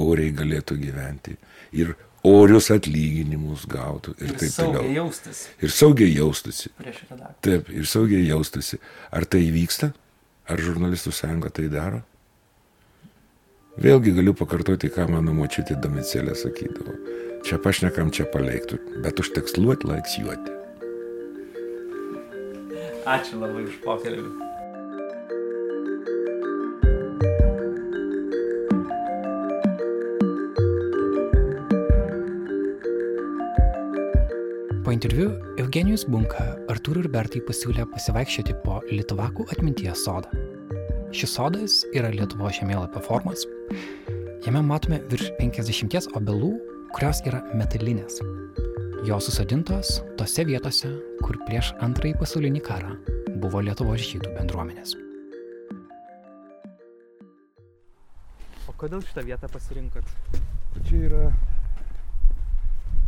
oriai 0.00 0.32
galėtų 0.36 0.76
gyventi 0.80 1.36
ir 1.76 1.94
orius 2.26 2.70
atlyginimus 2.74 3.66
gautų 3.70 4.16
ir, 4.18 4.32
ir 4.32 4.40
taip 4.40 4.56
toliau. 4.56 4.82
Saugiai 4.82 4.96
jaustis. 4.96 5.44
Ir 5.62 5.74
saugiai 5.74 6.16
jaustųsi. 6.16 6.72
Prieš 6.80 7.00
redaktorių. 7.04 7.38
Taip, 7.46 7.70
ir 7.70 7.88
saugiai 7.90 8.26
jaustųsi. 8.26 8.80
Ar 9.14 9.28
tai 9.30 9.44
vyksta? 9.54 9.92
Ar 10.46 10.62
žurnalistų 10.62 11.12
sąjunga 11.14 11.50
tai 11.54 11.68
daro? 11.70 12.02
Vėlgi 13.82 14.14
galiu 14.16 14.32
pakartoti, 14.32 14.88
ką 14.88 15.04
mano 15.12 15.34
močiutė 15.36 15.76
Domicėlė 15.82 16.36
sakydavo. 16.38 16.96
Čia 17.46 17.60
pašnekam, 17.62 18.08
čia 18.14 18.24
paleiktų, 18.32 18.80
bet 19.04 19.20
užteks 19.20 19.58
luoti, 19.60 19.90
laiksijuoti. 19.90 20.54
Ačiū 23.06 23.38
labai 23.38 23.68
už 23.68 23.76
pokalbį. 23.84 24.45
Interviu 34.96 35.34
Eugenijus 35.60 36.06
Bunka 36.08 36.54
Artūrui 36.72 37.02
ir 37.04 37.10
Bertai 37.12 37.42
pasiūlė 37.44 37.84
pasivaikščioti 37.90 38.54
po 38.62 38.78
Lietuvakų 38.88 39.44
atminties 39.52 40.06
sodą. 40.06 40.30
Šis 41.12 41.34
sodas 41.36 41.74
yra 41.92 42.08
Lietuvo 42.14 42.48
žemėlapio 42.48 43.02
formas. 43.04 43.42
Jame 44.46 44.62
matome 44.64 45.02
virš 45.10 45.34
50 45.36 46.16
obelų, 46.16 46.54
kurios 46.96 47.20
yra 47.28 47.42
metalinės. 47.52 48.22
Jos 49.04 49.28
susadintos 49.28 49.98
tose 50.16 50.46
vietose, 50.48 50.94
kur 51.20 51.36
prieš 51.44 51.74
antrąjį 51.84 52.16
pasaulinį 52.22 52.62
karą 52.64 52.94
buvo 53.42 53.60
Lietuvos 53.66 54.00
žydų 54.06 54.32
bendruomenės. 54.38 54.96
O 58.64 58.78
kodėl 58.80 59.04
šitą 59.04 59.26
vietą 59.28 59.52
pasirinkot? 59.52 60.16
Čia 60.88 61.02
yra 61.10 61.22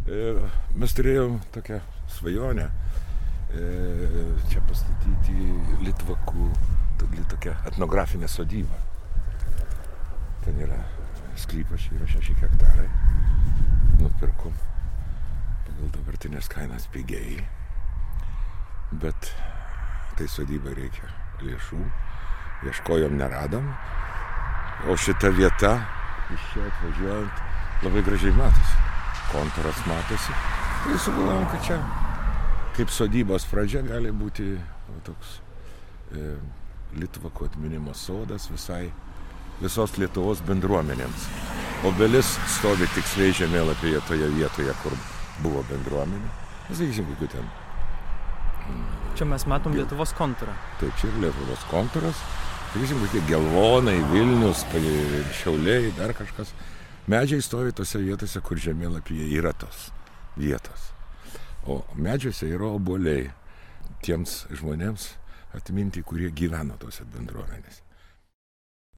mes 0.09 0.95
turėjom 0.97 1.39
tokią 1.53 1.81
svajonę 2.09 2.65
e, 2.65 3.65
čia 4.49 4.63
pastatyti 4.69 5.37
Litvakų 5.85 6.49
tokią 7.29 7.53
etnografinę 7.69 8.29
sodybą. 8.29 8.75
Ten 10.45 10.61
yra 10.65 10.79
sklypas, 11.37 11.81
čia 11.81 11.99
yra 11.99 12.09
6 12.09 12.41
hektarai. 12.41 12.89
Nupirkom 14.01 14.57
pagal 15.67 15.93
dabartinės 15.93 16.49
kainas 16.49 16.89
pigiai. 16.95 17.45
Bet 18.93 19.33
tai 20.17 20.29
sodybai 20.29 20.73
reikia 20.79 21.13
lėšų. 21.45 21.85
Ieškojom, 22.67 23.19
neradom. 23.21 23.69
O 24.89 24.97
šita 24.97 25.31
vieta 25.37 25.77
iš 26.33 26.53
čia 26.55 26.65
atvažiuojant 26.73 27.85
labai 27.85 28.07
gražiai 28.09 28.35
matosi 28.35 28.98
kontūras 29.33 29.81
matosi. 29.87 30.37
Tai 30.85 31.01
sugalvojom, 31.07 31.49
kad 31.55 31.67
čia 31.67 31.81
kaip 32.79 32.93
sodybos 32.95 33.43
pradžia 33.51 33.83
gali 33.83 34.13
būti 34.15 34.53
va, 34.55 35.01
toks 35.07 35.39
e, 36.15 36.37
Litvako 36.99 37.49
atminimo 37.49 37.93
sodas 37.93 38.47
visai 38.53 38.87
visos 39.59 39.97
Lietuvos 39.99 40.41
bendruomenėms. 40.47 41.27
Obelis 41.89 42.31
stovi 42.55 42.87
tiksliai 42.95 43.35
žemėlapyje 43.35 44.01
toje 44.07 44.29
vietoje, 44.37 44.77
kur 44.85 44.95
buvo 45.43 45.65
bendruomenė. 45.69 46.31
Sakysim, 46.71 47.11
kokiu 47.11 47.29
ten. 47.35 47.51
Čia 49.19 49.27
mes 49.27 49.45
matom 49.51 49.75
Lietuvos 49.75 50.15
kontūrą. 50.17 50.55
Taip, 50.79 50.95
čia 51.03 51.11
ir 51.11 51.19
Lietuvos 51.27 51.67
kontūras. 51.73 52.23
Sakysim, 52.71 53.03
kokie 53.03 53.25
gelvonai, 53.27 53.99
Vilnius, 54.15 54.63
Šiauliai, 55.41 55.91
dar 55.99 56.15
kažkas. 56.15 56.55
Medžiai 57.09 57.41
stovi 57.41 57.73
tose 57.73 58.03
vietose, 58.05 58.41
kur 58.45 58.59
žemėlapyje 58.61 59.31
yra 59.39 59.55
tos 59.57 59.87
vietos. 60.37 60.91
O 61.65 61.81
medžiuose 61.97 62.51
yra 62.53 62.69
oboliai 62.77 63.31
tiems 64.05 64.43
žmonėms 64.53 65.07
atminti, 65.57 66.03
kurie 66.05 66.29
gyveno 66.29 66.77
tose 66.83 67.07
bendruomenėse. 67.15 67.81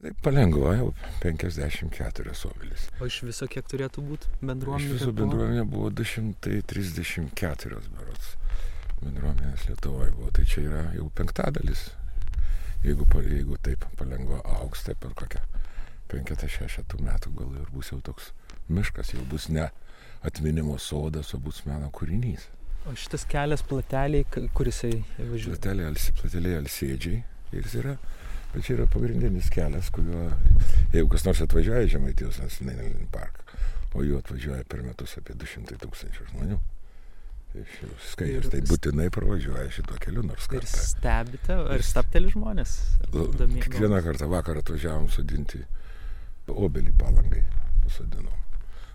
Tai 0.00 0.12
palengva 0.24 0.74
jau 0.74 0.88
54 1.22 2.34
obelis. 2.50 2.88
O 2.98 3.06
iš 3.06 3.20
viso 3.28 3.46
kiek 3.52 3.70
turėtų 3.70 4.02
būti 4.02 4.34
bendruomenė? 4.42 4.90
Iš 4.90 4.96
viso 4.96 5.14
bendruomenė 5.14 5.64
buvo 5.70 5.92
234 6.02 7.80
berots. 7.94 8.34
Bendruomenės 9.04 9.68
Lietuvoje 9.70 10.10
buvo. 10.18 10.34
Tai 10.34 10.48
čia 10.50 10.66
yra 10.66 10.82
jau 10.98 11.06
penktadalis. 11.14 11.86
Jeigu, 12.82 13.06
jeigu 13.22 13.62
taip 13.62 13.86
palengva 14.00 14.42
auks, 14.58 14.82
tai 14.88 14.98
per 14.98 15.14
kokią 15.14 15.59
penketą 16.10 16.48
šešetų 16.50 17.00
metų 17.06 17.34
gal 17.38 17.52
ir 17.60 17.68
bus 17.74 17.92
jau 17.92 18.00
toks 18.04 18.32
miškas, 18.70 19.14
jau 19.14 19.24
bus 19.30 19.48
ne 19.52 19.68
atminimo 20.26 20.78
sodas, 20.78 21.34
o 21.34 21.40
bus 21.42 21.62
meno 21.66 21.90
kūrinys. 21.94 22.48
O 22.88 22.94
šitas 22.96 23.26
kelias 23.28 23.62
plateliai, 23.66 24.24
kuris 24.56 24.82
važiuoja? 24.84 25.56
Plateliai, 25.56 26.16
plateliai 26.20 26.58
alsėdžiai 26.62 27.22
ir 27.52 27.66
jis 27.66 27.76
yra, 27.82 27.96
bet 28.54 28.64
čia 28.66 28.76
yra 28.78 28.86
pagrindinis 28.90 29.50
kelias, 29.52 29.90
kuriuo, 29.94 30.28
jeigu 30.94 31.10
kas 31.12 31.26
nors 31.28 31.42
atvažiuoja 31.44 31.90
Žemaitijos 31.92 32.40
nacionalinį 32.40 33.08
parką, 33.12 33.44
o 33.94 34.04
jų 34.06 34.20
atvažiuoja 34.22 34.64
per 34.70 34.84
metus 34.86 35.16
apie 35.20 35.36
200 35.36 35.80
tūkstančių 35.82 36.28
žmonių. 36.32 36.60
Skaičius, 37.50 38.46
tai 38.52 38.60
būtinai 38.62 39.08
pravažiuoja 39.10 39.66
šituo 39.74 39.96
keliu 40.00 40.22
nors 40.22 40.46
kartą. 40.46 40.70
Ir 40.70 40.86
stebite, 40.86 41.56
ar 41.74 41.82
stapteli 41.82 42.30
žmonės? 42.30 42.76
Kiekvieną 43.10 43.98
kartą 44.06 44.28
vakar 44.30 44.60
atvažiavom 44.60 45.08
sudinti 45.10 45.64
obelį 46.52 46.92
palangai 46.98 47.42
pasodinom. 47.84 48.40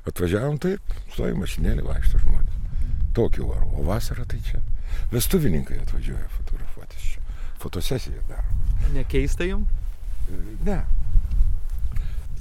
Atvažiavom 0.06 0.60
taip, 0.62 0.96
stovi 1.14 1.34
mašinėlį, 1.40 1.86
vaikšto 1.86 2.22
žmonės. 2.22 2.58
Tokiu 3.18 3.50
oru. 3.50 3.72
O 3.80 3.86
vasarą 3.88 4.26
tai 4.30 4.42
čia. 4.46 4.62
Vestuvininkai 5.12 5.80
atvažiuoja 5.82 6.28
fotografuotis 6.36 7.08
čia. 7.14 7.24
Fotosesiją 7.62 8.22
daro. 8.30 8.60
Nekeista 8.94 9.48
jums? 9.48 9.72
Ne. 10.66 10.84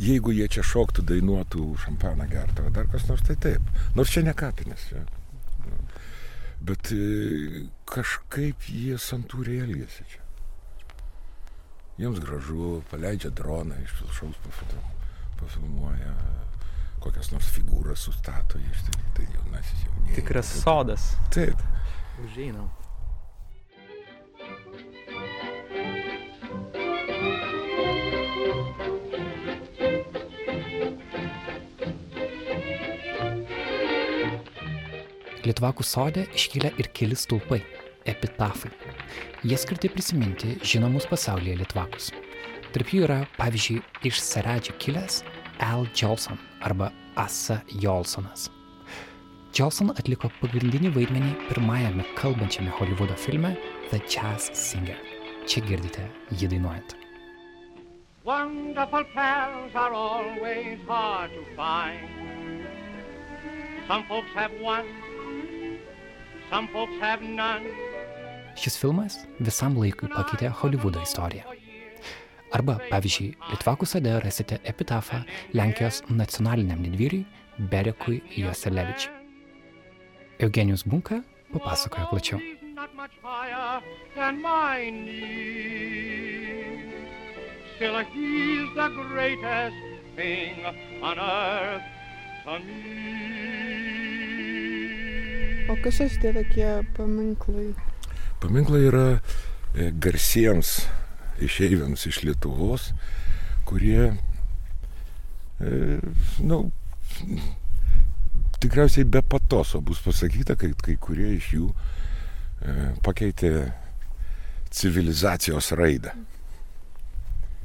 Jeigu 0.00 0.34
jie 0.34 0.48
čia 0.50 0.64
šoktų, 0.66 1.04
dainuotų, 1.08 1.68
šampaną 1.84 2.26
gertų, 2.28 2.66
ar 2.66 2.74
dar 2.74 2.90
kas 2.92 3.06
nors, 3.08 3.22
tai 3.24 3.36
taip. 3.40 3.70
Nors 3.96 4.12
čia 4.12 4.24
ne 4.26 4.34
kapinės. 4.36 4.88
Čia. 4.90 5.04
Bet 6.64 6.90
e, 6.92 7.64
kažkaip 7.88 8.68
jie 8.68 8.98
santūriai 9.00 9.62
elgėsi 9.64 10.04
čia. 10.10 10.20
Jiems 12.02 12.18
gražu, 12.20 12.82
paleidžia 12.90 13.30
droną 13.30 13.78
iš 13.84 13.94
viršaus 14.00 14.42
pafotografuoti 14.42 15.03
pafilmuoja, 15.44 16.14
kokias 17.04 17.30
nors 17.34 17.50
figūras 17.52 18.06
sustato, 18.08 18.60
iš 18.72 18.86
tai, 18.86 19.02
tai 19.18 19.26
jaunasis 19.28 19.84
jaunėjas. 19.84 20.16
Tikras 20.16 20.54
sodas. 20.62 21.10
Taip. 21.34 21.60
Užeinam. 22.24 22.70
Litvakų 35.44 35.84
sodė 35.84 36.24
iškilę 36.32 36.72
ir 36.80 36.88
keli 36.96 37.16
stulpai. 37.20 37.60
epitafai. 38.04 38.68
Jie 39.44 39.56
skirti 39.56 39.88
prisiminti 39.88 40.58
žinomus 40.60 41.06
pasaulyje 41.08 41.56
litvakus. 41.62 42.10
Tarp 42.74 42.90
jų 42.92 43.06
yra, 43.06 43.20
pavyzdžiui, 43.38 43.78
iš 44.08 44.20
Saradžio 44.20 44.74
kilęs 44.82 45.22
Al 45.58 45.86
Jolson 45.94 46.38
arba 46.60 46.92
Asa 47.16 47.62
Jolsonas. 47.80 48.50
Jolson 49.54 49.92
atliko 49.94 50.26
pagrindinį 50.40 50.90
vaidmenį 50.96 51.30
pirmajame 51.46 52.06
kalbančiame 52.18 52.72
Hollywoodo 52.74 53.14
filme 53.14 53.54
The 53.90 54.00
Jazz 54.10 54.50
Singer. 54.58 54.98
Čia 55.46 55.62
girdite 55.68 56.08
jį 56.34 56.50
dainuojant. 56.54 56.96
Wonderful 58.24 59.04
pals 59.14 59.74
are 59.74 59.92
always 59.94 60.78
hard 60.88 61.30
to 61.30 61.44
find. 61.54 62.66
Some 63.86 64.04
folks 64.08 64.32
have 64.34 64.50
one, 64.60 64.88
some 66.50 66.68
folks 66.72 66.98
have 67.00 67.22
none. 67.22 67.68
Šis 68.56 68.78
filmas 68.80 69.20
visam 69.38 69.76
laikui 69.78 70.08
pakeitė 70.10 70.50
Hollywoodo 70.50 71.02
istoriją. 71.04 71.44
Arba, 72.54 72.76
pavyzdžiui, 72.86 73.32
Litvakų 73.50 73.86
sade 73.88 74.12
rasite 74.22 74.60
epitafą 74.70 75.24
Lenkijos 75.58 76.04
nacionaliniam 76.06 76.84
didvyriui 76.84 77.24
Berekui 77.70 78.20
Joselevičiui. 78.38 79.10
Eugenijus 80.38 80.84
Bunka 80.86 81.22
papasakoja 81.52 82.06
plačiau. 82.12 82.38
Still, 87.74 87.98
he's 88.14 88.70
the 88.78 88.88
greatest 89.10 89.74
thing 90.14 90.54
on 91.02 91.18
earth 91.18 91.82
to 92.44 92.58
me. 92.62 93.24
O 95.66 95.74
kas 95.82 95.96
čia 95.98 96.06
šitie 96.12 96.30
tokie 96.36 96.70
paminklai? 96.94 97.74
Paminklai 98.38 98.82
yra 98.92 99.06
e, 99.74 99.90
garsiems 99.90 100.84
išeiviams 101.42 102.06
iš 102.10 102.22
Lietuvos, 102.26 102.90
kurie, 103.66 104.12
e, 105.60 105.70
na, 106.44 106.60
nu, 106.60 106.60
tikriausiai 108.62 109.04
be 109.04 109.22
patoso 109.22 109.80
bus 109.80 110.00
pasakyta, 110.04 110.56
kad 110.60 110.76
kai 110.84 110.96
kurie 111.00 111.34
iš 111.36 111.50
jų 111.56 111.70
e, 111.70 112.76
pakeitė 113.04 113.54
civilizacijos 114.74 115.72
raidą. 115.78 116.14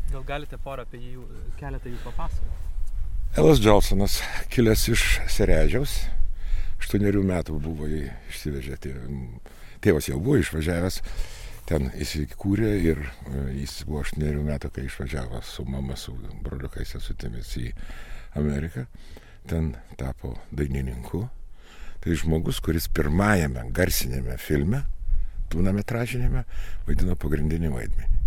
Gal 0.09 0.26
galite 0.26 0.57
porą 0.57 0.84
apie 0.88 0.99
jų, 1.03 1.24
keletą 1.59 1.91
jų 1.91 1.99
papasakoti? 2.03 2.57
Elas 3.38 3.59
Džolsonas, 3.61 4.17
kilęs 4.49 4.88
iš 4.89 5.03
Serežiaus, 5.30 5.99
aštuonerių 6.82 7.22
metų 7.30 7.59
buvo 7.61 7.86
išsivežę. 7.86 8.80
Tėvas 9.86 10.09
jau 10.09 10.17
buvo 10.17 10.39
išvažiavęs, 10.41 10.97
ten 11.70 11.91
įsikūrė 12.01 12.70
ir 12.82 13.01
e, 13.05 13.41
jis 13.61 13.84
buvo 13.86 14.01
aštuonerių 14.03 14.45
metų, 14.47 14.72
kai 14.74 14.88
išvažiavo 14.88 15.41
su 15.45 15.65
mama, 15.70 15.97
su 15.99 16.15
broliukais 16.43 16.95
sesutėmis 16.95 17.51
į 17.61 17.67
Ameriką. 18.39 18.88
Ten 19.49 19.76
tapo 19.97 20.36
dainininku. 20.51 21.28
Tai 21.99 22.15
žmogus, 22.15 22.61
kuris 22.63 22.88
pirmajame 22.95 23.65
garsinėme 23.76 24.38
filme, 24.39 24.86
tūnametražinėme, 25.51 26.45
vaidino 26.88 27.17
pagrindinį 27.20 27.74
vaidmenį. 27.74 28.20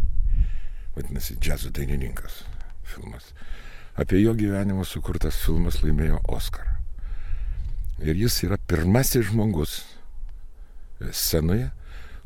Vadinasi, 0.93 1.38
džiazo 1.40 1.72
dainininkas 1.72 2.43
filmas. 2.84 3.30
Apie 3.97 4.20
jo 4.20 4.34
gyvenimą 4.36 4.84
sukurtas 4.88 5.38
filmas 5.40 5.80
laimėjo 5.82 6.20
Oscarą. 6.32 6.76
Ir 8.03 8.18
jis 8.18 8.43
yra 8.45 8.59
pirmasis 8.68 9.30
žmogus 9.30 9.78
scenoje, 11.01 11.70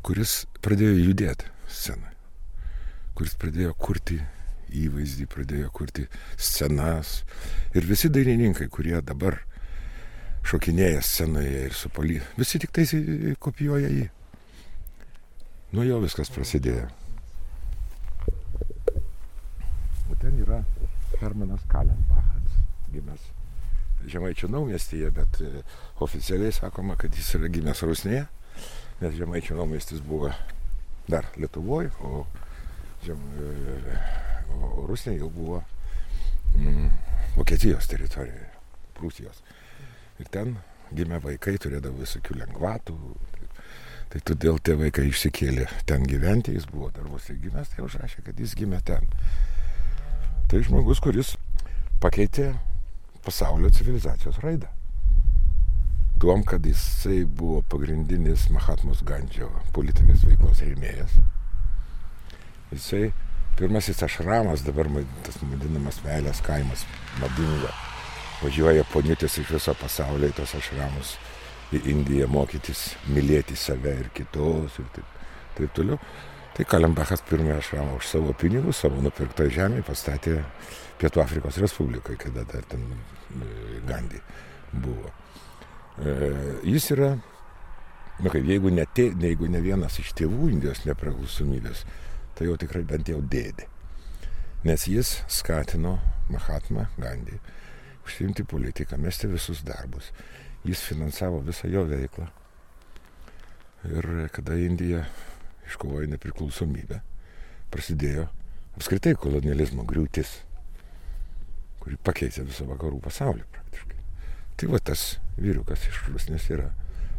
kuris 0.05 0.45
pradėjo 0.67 0.97
judėti 0.99 1.47
scenoje, 1.71 2.15
kuris 3.15 3.37
pradėjo 3.39 3.71
kurti 3.79 4.17
įvaizdį, 4.75 5.27
pradėjo 5.31 5.69
kurti 5.71 6.07
scenas. 6.35 7.21
Ir 7.71 7.87
visi 7.87 8.11
dainininkai, 8.11 8.67
kurie 8.71 8.97
dabar 8.99 9.39
šokinėja 10.47 10.99
scenoje 11.03 11.63
ir 11.69 11.75
su 11.75 11.91
poly, 11.93 12.19
visi 12.39 12.59
tik 12.59 12.73
tais 12.75 12.91
kopijuoja 13.43 13.91
jį. 13.93 14.07
Nuo 15.75 15.83
jo 15.87 16.01
viskas 16.03 16.31
prasidėjo. 16.31 16.87
O 20.07 20.19
ten 20.19 20.35
yra 20.43 20.61
Hermanas 21.21 21.63
Kalenbachas, 21.71 22.59
gimęs 22.91 23.33
Žemaičių 24.07 24.47
naumiestyje, 24.53 25.09
bet 25.11 25.39
e, 25.43 25.63
oficialiai 26.05 26.53
sakoma, 26.55 26.95
kad 26.99 27.15
jis 27.17 27.33
yra 27.35 27.49
gimęs 27.51 27.81
Rusnėje, 27.83 28.27
nes 29.01 29.17
Žemaičių 29.17 29.57
naumestis 29.57 30.03
buvo 30.05 30.29
dar 31.07 31.27
Lietuvoje, 31.39 31.91
o, 32.03 32.25
žem, 33.05 33.21
e, 33.39 33.97
o 34.53 34.85
Rusnė 34.89 35.17
jau 35.17 35.29
buvo 35.33 35.61
mm, 36.55 36.89
Vokietijos 37.37 37.87
teritorijoje, 37.91 38.49
Prūsijos. 38.97 39.43
Ir 40.17 40.29
ten 40.33 40.55
gimė 40.95 41.19
vaikai, 41.23 41.57
turėdavo 41.61 42.01
visokių 42.01 42.39
lengvatų. 42.41 42.97
Tai 44.07 44.21
todėl 44.23 44.57
tie 44.63 44.77
vaikai 44.79 45.09
išsikėlė 45.09 45.67
ten 45.89 46.05
gyventi, 46.07 46.55
jis 46.55 46.65
buvo 46.71 46.89
darbuose 46.95 47.35
gimęs, 47.41 47.73
tai 47.73 47.83
užrašė, 47.85 48.23
kad 48.25 48.39
jis 48.39 48.55
gimė 48.57 48.79
ten. 48.87 49.03
Tai 50.47 50.61
žmogus, 50.63 51.01
kuris 51.03 51.33
pakeitė 52.01 52.53
pasaulio 53.25 53.69
civilizacijos 53.75 54.39
raidą. 54.43 54.71
Tuom, 56.17 56.41
kad 56.43 56.65
jisai 56.65 57.25
buvo 57.25 57.61
pagrindinis 57.69 58.47
Mahatmos 58.49 59.03
Gandžio 59.05 59.51
politinės 59.75 60.23
veiklos 60.25 60.63
rėmėjas. 60.65 61.11
Jisai 62.71 63.11
pirmasis 63.59 64.01
ašramas, 64.01 64.63
dabar 64.65 64.89
tas 65.27 65.37
vadinamas 65.43 65.99
meilės 66.05 66.41
kaimas, 66.45 66.87
madinga. 67.21 67.69
Važiuoja 68.41 68.85
poniutės 68.89 69.37
iš 69.41 69.53
viso 69.59 69.75
pasaulio 69.77 70.31
į 70.31 70.35
tos 70.39 70.55
ašramus 70.57 71.13
į 71.75 71.83
Indiją 71.91 72.27
mokytis, 72.31 72.95
mylėti 73.11 73.57
save 73.59 73.93
ir 74.01 74.09
kitos 74.15 74.79
ir 74.81 74.89
taip, 74.95 75.13
taip 75.57 75.77
toliau. 75.77 75.99
Tai 76.57 76.65
Kalembachas 76.65 77.21
pirmąją 77.29 77.59
ašramą 77.61 77.99
už 77.99 78.09
savo 78.09 78.33
pinigus, 78.33 78.81
savo 78.81 79.01
nupirktą 79.05 79.45
žemę 79.53 79.83
pastatė 79.85 80.39
Pietų 80.97 81.21
Afrikos 81.21 81.61
Respublikai, 81.61 82.17
kada 82.17 82.41
dar 82.49 82.65
ten 82.65 82.89
e, 82.89 83.81
Gandhi 83.85 84.21
buvo. 84.73 85.13
E, 85.97 86.13
jis 86.67 86.91
yra, 86.93 87.13
na 88.21 88.33
kaip, 88.33 88.45
jeigu 88.45 88.69
ne, 88.73 88.85
tė, 88.93 89.09
jeigu 89.23 89.49
ne 89.49 89.61
vienas 89.65 89.97
iš 90.01 90.13
tėvų 90.19 90.51
Indijos 90.53 90.83
nepriklausomybės, 90.85 91.85
tai 92.37 92.49
jau 92.49 92.57
tikrai 92.61 92.83
bent 92.85 93.09
jau 93.09 93.21
dėdė. 93.21 93.65
Nes 94.67 94.87
jis 94.89 95.21
skatino 95.31 95.97
Mahatma 96.29 96.89
Gandhi 96.97 97.39
užsiimti 98.07 98.43
politiką, 98.43 98.97
mesti 98.97 99.27
visus 99.27 99.63
darbus. 99.67 100.11
Jis 100.65 100.81
finansavo 100.85 101.41
visą 101.45 101.69
jo 101.71 101.83
veiklą. 101.87 102.27
Ir 103.87 104.07
kada 104.33 104.55
Indija 104.59 105.03
iškovojo 105.67 106.07
nepriklausomybę, 106.13 107.01
prasidėjo 107.71 108.25
apskritai 108.77 109.15
kolonializmo 109.19 109.85
griūtis, 109.87 110.33
kuri 111.83 111.99
pakeitė 112.03 112.47
visą 112.47 112.67
vakarų 112.69 113.01
pasaulį 113.03 113.45
praktiškai. 113.51 113.96
Tai 114.57 114.67
va 114.73 114.81
tas 114.81 115.19
vyrukas 115.37 115.85
iš 115.85 116.07
Rusnės 116.09 116.49
yra 116.49 116.71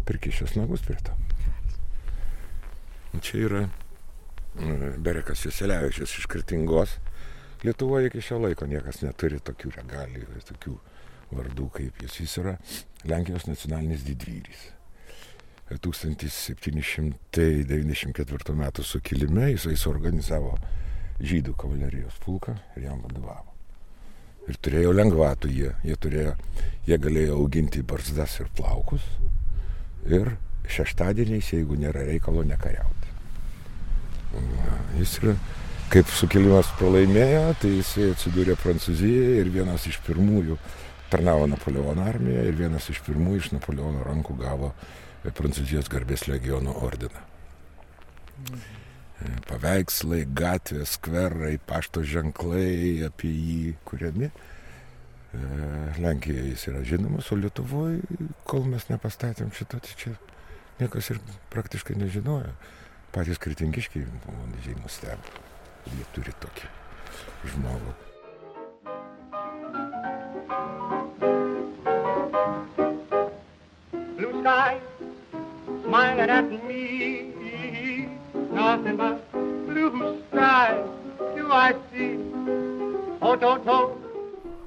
prikišęs 0.08 0.56
nagus 0.58 0.82
prie 0.82 0.98
to. 1.06 1.14
Čia 3.22 3.36
yra 3.46 3.60
Berekas 4.98 5.44
Juselevičius 5.46 6.18
iš 6.18 6.26
Kretingos. 6.30 6.90
Lietuvoje 7.62 8.10
iki 8.10 8.20
šio 8.22 8.38
laiko 8.42 8.66
niekas 8.70 9.02
neturi 9.02 9.38
tokių 9.42 9.70
regalijų, 9.76 10.26
tokių 10.50 10.74
vardų 11.34 11.66
kaip 11.76 11.94
jis. 12.02 12.14
Jis 12.24 12.34
yra 12.42 12.54
Lenkijos 13.06 13.46
nacionalinis 13.46 14.02
didvyris. 14.06 14.62
1794 15.68 18.54
m. 18.54 18.62
sukilime 18.82 19.50
jisai 19.52 19.76
suorganizavo 19.76 20.58
žydų 21.20 21.54
kavalerijos 21.60 22.16
pulką 22.24 22.56
ir 22.76 22.82
jam 22.88 22.98
vadovavo. 23.04 23.47
Ir 24.48 24.56
turėjo 24.64 24.94
lengvatų 24.96 25.50
jie, 25.52 25.72
jie, 25.84 25.96
turėjo, 26.00 26.34
jie 26.88 26.96
galėjo 27.04 27.36
auginti 27.36 27.82
barzdas 27.84 28.38
ir 28.40 28.48
plaukus 28.56 29.04
ir 30.08 30.36
šeštadieniais, 30.68 31.50
jeigu 31.52 31.76
nėra 31.80 32.06
reikalo, 32.08 32.44
nekariauti. 32.48 33.12
Jis 34.98 35.14
yra, 35.20 35.34
kaip 35.92 36.08
sukilimas 36.12 36.70
pralaimėjo, 36.80 37.44
tai 37.60 37.74
jisai 37.78 38.10
atsidūrė 38.14 38.56
Prancūzijoje 38.60 39.36
ir 39.42 39.52
vienas 39.52 39.84
iš 39.88 40.00
pirmųjų 40.06 40.58
tarnavo 41.12 41.48
Napoleono 41.48 42.04
armijoje 42.08 42.48
ir 42.48 42.58
vienas 42.64 42.88
iš 42.92 43.02
pirmųjų 43.06 43.44
iš 43.44 43.52
Napoleono 43.56 44.04
rankų 44.08 44.36
gavo 44.40 44.72
Prancūzijos 45.28 45.92
garbės 45.92 46.28
legiono 46.28 46.76
ordiną. 46.88 47.24
Mhm. 48.48 48.77
Paveikslai, 49.48 50.22
gatvės, 50.30 50.94
skverai, 50.94 51.56
pašto 51.66 52.04
ženklai 52.06 53.02
apie 53.08 53.32
jį 53.32 53.74
kuriami. 53.88 54.30
Lenkijoje 55.98 56.44
jis 56.52 56.66
yra 56.70 56.82
žinomas, 56.86 57.28
o 57.34 57.36
Lietuvoje, 57.36 57.98
kol 58.48 58.64
mes 58.70 58.86
nepastatėm 58.88 59.50
šito, 59.52 59.80
tai 59.82 59.96
čia 59.98 60.12
niekas 60.78 61.10
ir 61.12 61.18
praktiškai 61.52 61.98
nežinojo. 61.98 62.54
Patys 63.12 63.40
kritingiškiai 63.42 64.06
buvo 64.24 64.46
didžiai 64.54 64.78
nustebę, 64.82 65.34
jie 65.90 66.06
turi 66.14 66.32
tokį 66.44 66.70
žmogų. 67.54 67.96
Blue 74.16 74.32
sky, 74.40 74.78
smiling 75.82 76.20
at 76.20 76.48
me. 76.68 77.37
Nothing 78.58 78.96
but 78.96 79.16
blue 79.68 79.90
sky 80.32 80.82
do 81.36 81.44
I 81.52 81.72
see. 81.92 82.18
Oh, 83.22 83.36
to, 83.36 83.50
to. 83.66 83.78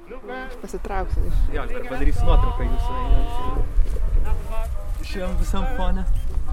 Bluebird, 0.07 0.55
Pasitrauksiu 0.61 1.25
iš. 1.27 1.35
Jo, 1.55 1.65
aš 1.65 1.69
dar 1.75 1.83
padarysiu 1.89 2.23
nuotrauką 2.29 2.61
jūsų 2.69 2.91
einant. 3.01 3.31
Šiam 5.11 5.35
visam 5.43 5.67
fone. 5.75 6.03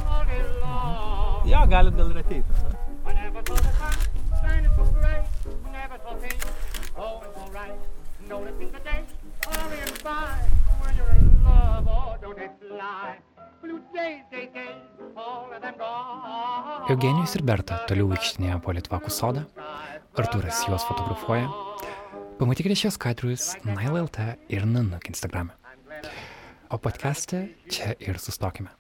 all 0.08 0.24
day 0.26 0.42
long. 0.64 1.46
Jo, 1.52 1.62
galit 1.70 1.94
gal 2.00 2.10
ir 2.10 2.18
ateiti. 2.24 2.50
ne? 2.66 2.74
I 3.06 3.12
never 3.14 3.42
Eugenijus 16.88 17.34
ir 17.36 17.42
Berta 17.44 17.82
toliau 17.88 18.08
vaikštinėjo 18.08 18.58
po 18.64 18.72
Litvakų 18.72 19.10
sodą, 19.12 19.42
Artūras 20.18 20.62
juos 20.64 20.86
fotografuoja. 20.88 21.50
Pamatykite 22.38 22.76
šios 22.78 22.96
kadrus 23.02 23.50
NileLT 23.66 24.18
ir 24.54 24.64
Nanuk 24.66 25.10
Instagram. 25.10 25.52
O 26.72 26.78
podcast'e 26.80 27.44
čia 27.68 27.92
ir 28.00 28.20
sustokime. 28.22 28.72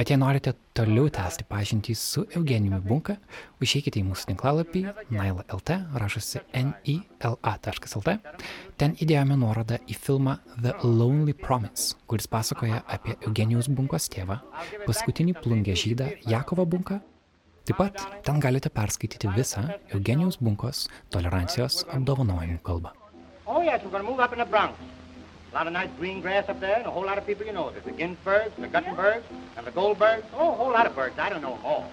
Bet 0.00 0.08
jei 0.08 0.16
norite 0.16 0.54
toliau 0.72 1.10
tęsti 1.12 1.44
pažintį 1.44 1.92
su 2.00 2.22
Eugenijumi 2.32 2.78
Bunka, 2.80 3.18
užeikite 3.60 3.98
į 4.00 4.06
mūsų 4.06 4.30
tinklalapį 4.30 4.80
NileLT, 5.12 5.72
rašosi 6.00 6.40
nila.lt. 6.56 8.14
Ten 8.80 8.94
įdėjome 8.96 9.36
nuorodą 9.42 9.76
į 9.84 9.98
filmą 10.00 10.38
The 10.54 10.72
Lonely 10.86 11.34
Promise, 11.36 11.98
kuris 12.08 12.30
pasakoja 12.32 12.80
apie 12.88 13.18
Eugenijus 13.28 13.68
Bunkos 13.68 14.08
tėvą, 14.14 14.38
paskutinį 14.86 15.34
plungę 15.42 15.74
žydą 15.76 16.06
Jakovą 16.32 16.64
Bunką. 16.64 16.96
Taip 17.68 17.76
pat 17.82 18.00
ten 18.24 18.40
galite 18.40 18.72
perskaityti 18.72 19.28
visą 19.36 19.66
Eugenijus 19.92 20.40
Bunkos 20.40 20.86
tolerancijos 21.12 21.82
apdovanojimų 21.92 22.64
kalbą. 22.64 22.96
Oh, 23.44 23.60
yes, 23.60 23.84
A 25.50 25.54
lot 25.54 25.66
of 25.66 25.72
nice 25.72 25.90
green 25.98 26.20
grass 26.20 26.48
up 26.48 26.60
there 26.60 26.76
and 26.76 26.86
a 26.86 26.90
whole 26.90 27.04
lot 27.04 27.18
of 27.18 27.26
people 27.26 27.44
you 27.44 27.52
know. 27.52 27.70
There's 27.70 27.84
the 27.84 27.90
Ginsbergs, 27.90 28.54
the 28.56 28.68
Guttenbergs, 28.68 29.24
and 29.56 29.66
the 29.66 29.72
Goldbergs. 29.72 30.22
Oh, 30.38 30.50
a 30.50 30.52
whole 30.52 30.70
lot 30.70 30.86
of 30.86 30.94
birds. 30.94 31.18
I 31.18 31.28
don't 31.28 31.42
know 31.42 31.56
them 31.56 31.64
all. 31.64 31.90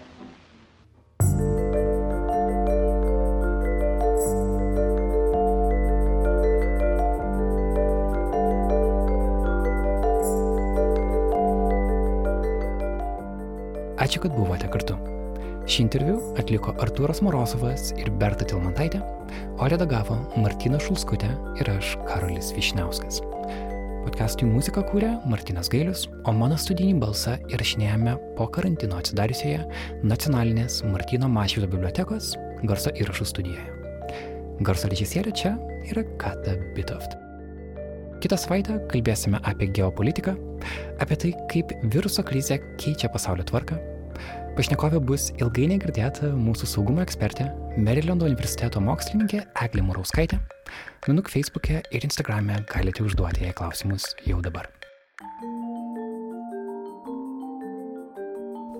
Ačiū, 13.97 14.21
kad 14.21 14.31
buvote 14.31 14.69
kartu. 14.69 15.16
Šį 15.67 15.81
interviu 15.83 16.19
atliko 16.39 16.71
Artūras 16.79 17.19
Morozovas 17.19 17.89
ir 17.99 18.07
Berta 18.21 18.45
Tilmantaitė, 18.47 19.01
o 19.59 19.65
redagavo 19.67 20.15
Martina 20.39 20.79
Šulskutė 20.79 21.27
ir 21.59 21.67
aš 21.73 21.89
Karolis 22.07 22.53
Višniauskas. 22.55 23.17
Podcast'ui 24.05 24.47
muziką 24.47 24.85
kūrė 24.87 25.09
Martinas 25.27 25.67
Gailius, 25.67 26.05
o 26.23 26.31
mano 26.31 26.55
studijinį 26.55 27.01
balsą 27.01 27.33
įrašinėjame 27.51 28.13
po 28.37 28.47
karantino 28.55 28.95
atsidariusioje 29.01 29.65
nacionalinės 30.07 30.79
Martino 30.87 31.27
Mašvido 31.27 31.67
bibliotekos 31.73 32.31
garso 32.63 32.95
įrašų 32.95 33.27
studijoje. 33.33 33.67
Garso 34.63 34.87
režisierė 34.87 35.35
čia 35.35 35.53
yra 35.91 36.05
Kata 36.23 36.55
Bitoft. 36.79 37.19
Kitą 38.23 38.39
savaitę 38.39 38.79
kalbėsime 38.87 39.43
apie 39.43 39.67
geopolitiką, 39.75 40.39
apie 41.03 41.19
tai, 41.19 41.35
kaip 41.51 41.75
viruso 41.91 42.23
krizė 42.23 42.61
keičia 42.79 43.11
pasaulio 43.11 43.43
tvarką. 43.51 43.96
Pašnekovė 44.57 44.97
bus 45.05 45.27
ilgai 45.37 45.67
negirdėta 45.69 46.31
mūsų 46.33 46.65
saugumo 46.71 47.03
ekspertė, 47.03 47.45
Marylando 47.77 48.25
universiteto 48.25 48.81
mokslininkė 48.81 49.43
Eglė 49.61 49.83
Murauskaitė. 49.85 50.39
Nanuk 51.05 51.29
Facebook'e 51.29 51.83
ir 51.93 52.07
Instagram'e 52.09 52.63
galite 52.71 53.05
užduoti 53.05 53.45
jai 53.45 53.53
klausimus 53.53 54.15
jau 54.25 54.41
dabar. 54.41 54.65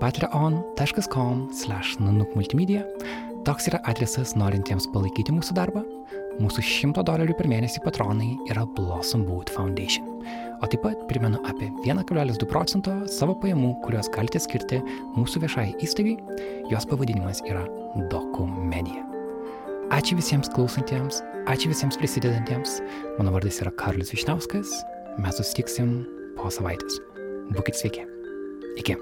patreon.com 0.02 1.50
slash 1.54 1.98
nanukmultimedia 2.00 2.84
Toks 3.48 3.70
yra 3.70 3.78
adresas 3.88 4.34
norintiems 4.36 4.90
palaikyti 4.92 5.32
mūsų 5.32 5.54
darbą. 5.56 5.80
Mūsų 6.44 6.66
100 6.68 7.06
dolerių 7.08 7.38
per 7.40 7.48
mėnesį 7.48 7.80
patronai 7.86 8.34
yra 8.52 8.66
Blossom 8.76 9.24
Boot 9.24 9.48
Foundation. 9.56 10.10
O 10.60 10.68
taip 10.68 10.84
pat 10.84 11.06
primenu 11.08 11.40
apie 11.48 11.70
1,2 11.86 12.50
procento 12.52 12.98
savo 13.08 13.38
pajamų, 13.40 13.72
kuriuos 13.86 14.12
galite 14.12 14.44
skirti 14.44 14.82
mūsų 15.16 15.46
viešai 15.46 15.68
įstaigai. 15.80 16.18
Jos 16.74 16.90
pavadinimas 16.92 17.40
yra 17.48 17.64
Dokumedija. 18.12 19.08
Ačiū 19.96 20.20
visiems 20.20 20.52
klausantiems, 20.52 21.24
ačiū 21.48 21.72
visiems 21.72 21.96
prisidedantiems. 22.04 22.82
Mano 23.16 23.32
vardas 23.32 23.64
yra 23.64 23.72
Karolis 23.80 24.12
Višnauskas. 24.12 24.82
Mes 25.24 25.40
susitiksim 25.40 26.02
po 26.36 26.52
savaitės. 26.52 27.00
Būkit 27.56 27.80
sveiki. 27.80 28.04
Iki. 28.84 29.00